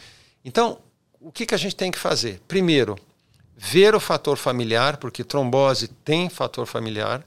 [0.44, 0.78] Então,
[1.24, 2.42] o que, que a gente tem que fazer?
[2.48, 2.98] Primeiro,
[3.58, 7.24] ver o fator familiar, porque trombose tem fator familiar,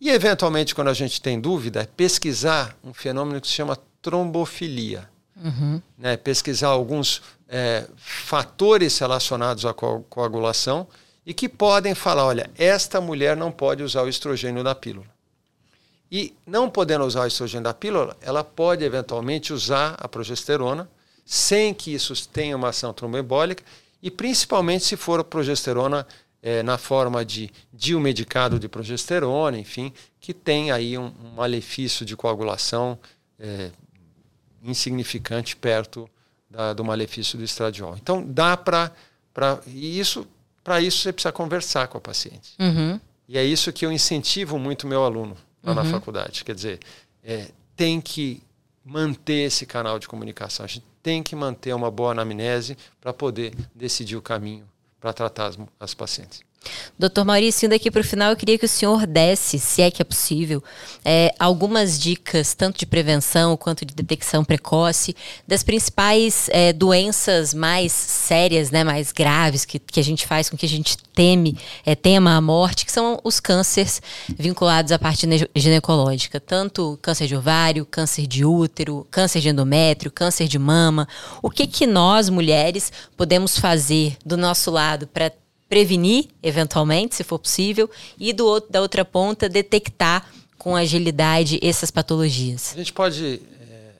[0.00, 5.08] e eventualmente, quando a gente tem dúvida, pesquisar um fenômeno que se chama trombofilia.
[5.36, 5.80] Uhum.
[5.96, 6.16] Né?
[6.16, 10.86] Pesquisar alguns é, fatores relacionados à co coagulação
[11.24, 15.06] e que podem falar: olha, esta mulher não pode usar o estrogênio da pílula.
[16.10, 20.88] E não podendo usar o estrogênio da pílula, ela pode eventualmente usar a progesterona
[21.24, 23.62] sem que isso tenha uma ação tromboembólica
[24.02, 26.06] e principalmente se for progesterona
[26.42, 32.16] é, na forma de diomedicado de progesterona, enfim, que tem aí um, um malefício de
[32.16, 32.98] coagulação
[33.38, 33.70] é,
[34.62, 36.08] insignificante perto
[36.50, 37.96] da, do malefício do estradiol.
[37.96, 38.92] Então dá para
[39.66, 40.26] e isso
[40.62, 42.54] para isso você precisa conversar com a paciente.
[42.58, 43.00] Uhum.
[43.28, 45.82] E é isso que eu incentivo muito meu aluno lá uhum.
[45.82, 46.44] na faculdade.
[46.44, 46.80] Quer dizer,
[47.22, 48.42] é, tem que
[48.84, 50.64] manter esse canal de comunicação.
[50.64, 54.68] A gente tem que manter uma boa anamnese para poder decidir o caminho
[55.00, 56.42] para tratar as, as pacientes.
[56.98, 59.90] Doutor Maurício, indo aqui para o final, eu queria que o senhor desse, se é
[59.90, 60.62] que é possível,
[61.04, 67.92] é, algumas dicas, tanto de prevenção quanto de detecção precoce, das principais é, doenças mais
[67.92, 71.94] sérias, né, mais graves, que, que a gente faz com que a gente teme, é,
[71.94, 74.00] tema a morte, que são os cânceres
[74.38, 80.46] vinculados à parte ginecológica, tanto câncer de ovário, câncer de útero, câncer de endométrio, câncer
[80.46, 81.08] de mama.
[81.42, 85.32] O que, que nós, mulheres, podemos fazer do nosso lado para
[85.72, 91.90] prevenir, eventualmente, se for possível, e do outro, da outra ponta, detectar com agilidade essas
[91.90, 92.72] patologias.
[92.74, 93.92] A gente pode é,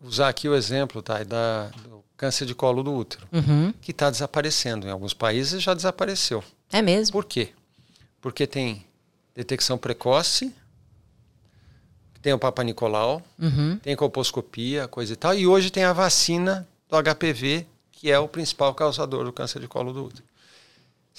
[0.00, 3.74] usar aqui o exemplo tá, da, do câncer de colo do útero, uhum.
[3.80, 4.86] que está desaparecendo.
[4.86, 6.44] Em alguns países já desapareceu.
[6.70, 7.14] É mesmo?
[7.14, 7.48] Por quê?
[8.20, 8.86] Porque tem
[9.34, 10.54] detecção precoce,
[12.22, 13.80] tem o Papa Nicolau, uhum.
[13.82, 18.28] tem colposcopia, coisa e tal, e hoje tem a vacina do HPV, que é o
[18.28, 20.29] principal causador do câncer de colo do útero.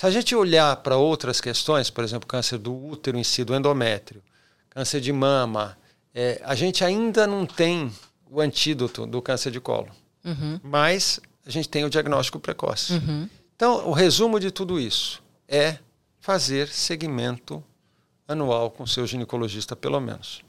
[0.02, 3.56] Se a gente olhar para outras questões, por exemplo, câncer do útero em si, do
[3.56, 4.20] endométrio,
[4.72, 5.78] câncer de mama,
[6.12, 7.92] é, a gente ainda não tem
[8.28, 9.90] o antídoto do câncer de colo.
[10.26, 10.60] Uhum.
[10.64, 12.94] Mas a gente tem o diagnóstico precoce.
[12.94, 13.30] Uhum.
[13.56, 15.78] Então, o resumo de tudo isso é
[16.20, 17.64] fazer segmento
[18.28, 20.42] anual com seu ginecologista, pelo menos.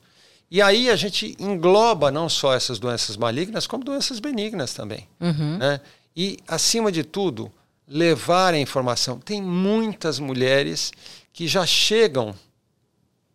[0.51, 5.07] E aí a gente engloba não só essas doenças malignas, como doenças benignas também.
[5.21, 5.59] Uhum.
[5.59, 5.79] Né?
[6.17, 7.53] E, acima de tudo,
[7.93, 9.19] levar a informação.
[9.19, 10.93] Tem muitas mulheres
[11.31, 12.35] que já chegam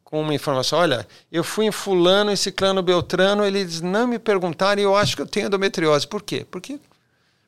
[0.04, 0.80] com uma informação.
[0.80, 5.16] Olha, eu fui em fulano e ciclano beltrano, eles não me perguntaram e eu acho
[5.16, 6.08] que eu tenho endometriose.
[6.08, 6.46] Por quê?
[6.50, 6.80] Porque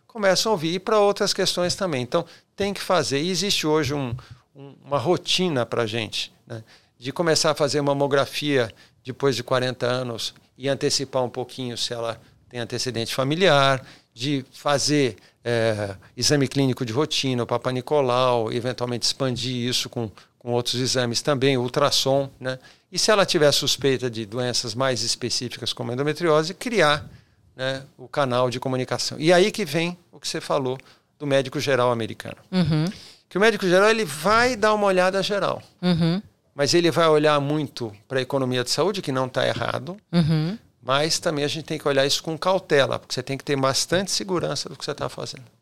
[0.06, 2.04] começam a ouvir e para outras questões também.
[2.04, 3.20] Então, tem que fazer.
[3.22, 4.16] E existe hoje um,
[4.56, 6.64] um, uma rotina para a gente, né?
[7.00, 8.72] de começar a fazer mamografia
[9.04, 15.18] depois de 40 anos e antecipar um pouquinho se ela tem antecedente familiar, de fazer
[15.44, 21.22] é, exame clínico de rotina, o Papa Nicolau, eventualmente expandir isso com, com outros exames
[21.22, 22.60] também, ultrassom, né?
[22.92, 27.08] E se ela tiver suspeita de doenças mais específicas como endometriose, criar
[27.56, 29.20] né, o canal de comunicação.
[29.20, 30.78] E aí que vem o que você falou
[31.20, 32.38] do médico geral americano.
[32.52, 32.86] Uhum.
[33.28, 35.62] Que o médico geral ele vai dar uma olhada geral.
[35.82, 36.20] Uhum
[36.60, 40.58] mas ele vai olhar muito para a economia de saúde, que não está errado, uhum.
[40.82, 43.56] Mas também a gente tem que olhar isso com cautela, porque você tem que ter
[43.56, 45.59] bastante segurança do que você está fazendo.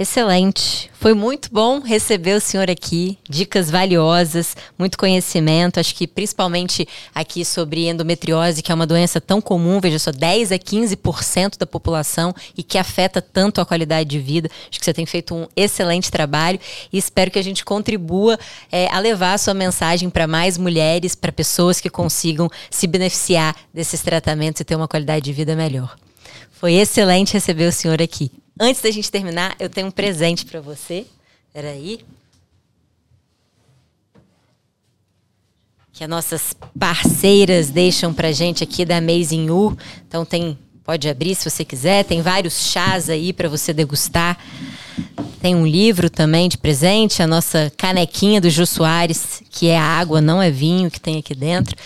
[0.00, 0.88] Excelente.
[0.92, 3.18] Foi muito bom receber o senhor aqui.
[3.28, 5.80] Dicas valiosas, muito conhecimento.
[5.80, 10.52] Acho que principalmente aqui sobre endometriose, que é uma doença tão comum, veja só, 10
[10.52, 14.48] a 15% da população e que afeta tanto a qualidade de vida.
[14.70, 16.60] Acho que você tem feito um excelente trabalho
[16.92, 18.38] e espero que a gente contribua
[18.70, 23.52] é, a levar a sua mensagem para mais mulheres, para pessoas que consigam se beneficiar
[23.74, 25.96] desses tratamentos e ter uma qualidade de vida melhor.
[26.52, 28.30] Foi excelente receber o senhor aqui.
[28.60, 31.06] Antes da gente terminar, eu tenho um presente para você.
[31.52, 32.00] Peraí.
[35.92, 39.76] Que as nossas parceiras deixam pra gente aqui da Amazing U.
[40.06, 44.38] Então tem, pode abrir se você quiser, tem vários chás aí para você degustar.
[45.40, 50.20] Tem um livro também de presente, a nossa canequinha do Jô Soares, que é água,
[50.20, 51.76] não é vinho que tem aqui dentro.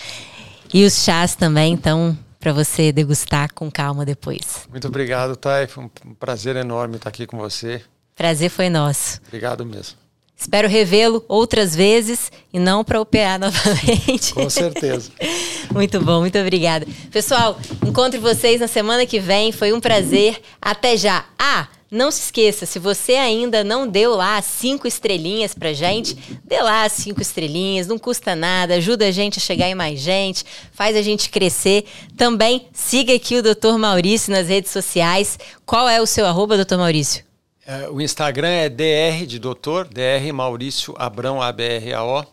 [0.73, 4.67] E os chás também, então para você degustar com calma depois.
[4.69, 5.69] Muito obrigado, Thay.
[5.69, 7.81] Foi um prazer enorme estar aqui com você.
[8.17, 9.21] Prazer foi nosso.
[9.29, 9.97] Obrigado mesmo.
[10.37, 14.35] Espero revê-lo outras vezes e não para operar novamente.
[14.35, 15.13] Com certeza.
[15.71, 16.85] muito bom, muito obrigada.
[17.13, 19.53] Pessoal, encontro vocês na semana que vem.
[19.53, 20.43] Foi um prazer.
[20.61, 21.25] Até já.
[21.39, 21.69] Ah!
[21.93, 26.89] Não se esqueça, se você ainda não deu lá cinco estrelinhas pra gente, dê lá
[26.89, 31.03] cinco estrelinhas, não custa nada, ajuda a gente a chegar em mais gente, faz a
[31.03, 31.85] gente crescer.
[32.17, 33.77] Também siga aqui o Dr.
[33.79, 35.39] Maurício nas redes sociais.
[35.67, 36.77] Qual é o seu arroba, Dr.
[36.77, 37.27] Maurício?
[37.67, 42.25] É, o Instagram é dr de doutor, dr Maurício Abrão, A-B-R-A-O.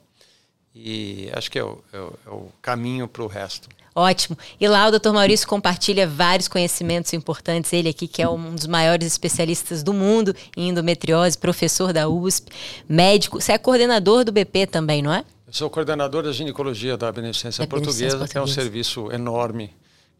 [0.73, 3.67] E acho que é o, é o, é o caminho para o resto.
[3.99, 4.37] Ótimo.
[4.57, 5.11] E lá o Dr.
[5.11, 7.73] Maurício compartilha vários conhecimentos importantes.
[7.73, 12.49] Ele aqui, que é um dos maiores especialistas do mundo em endometriose, professor da USP,
[12.87, 13.41] médico.
[13.41, 15.25] Você é coordenador do BP também, não é?
[15.45, 19.69] Eu sou coordenador da ginecologia da Beneficência, da Portuguesa, Portuguesa, que é um serviço enorme.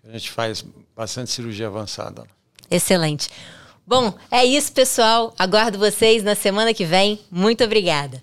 [0.06, 2.26] A gente faz bastante cirurgia avançada.
[2.70, 3.30] Excelente.
[3.88, 5.34] Bom, é isso, pessoal.
[5.40, 7.18] Aguardo vocês na semana que vem.
[7.32, 8.22] Muito obrigada.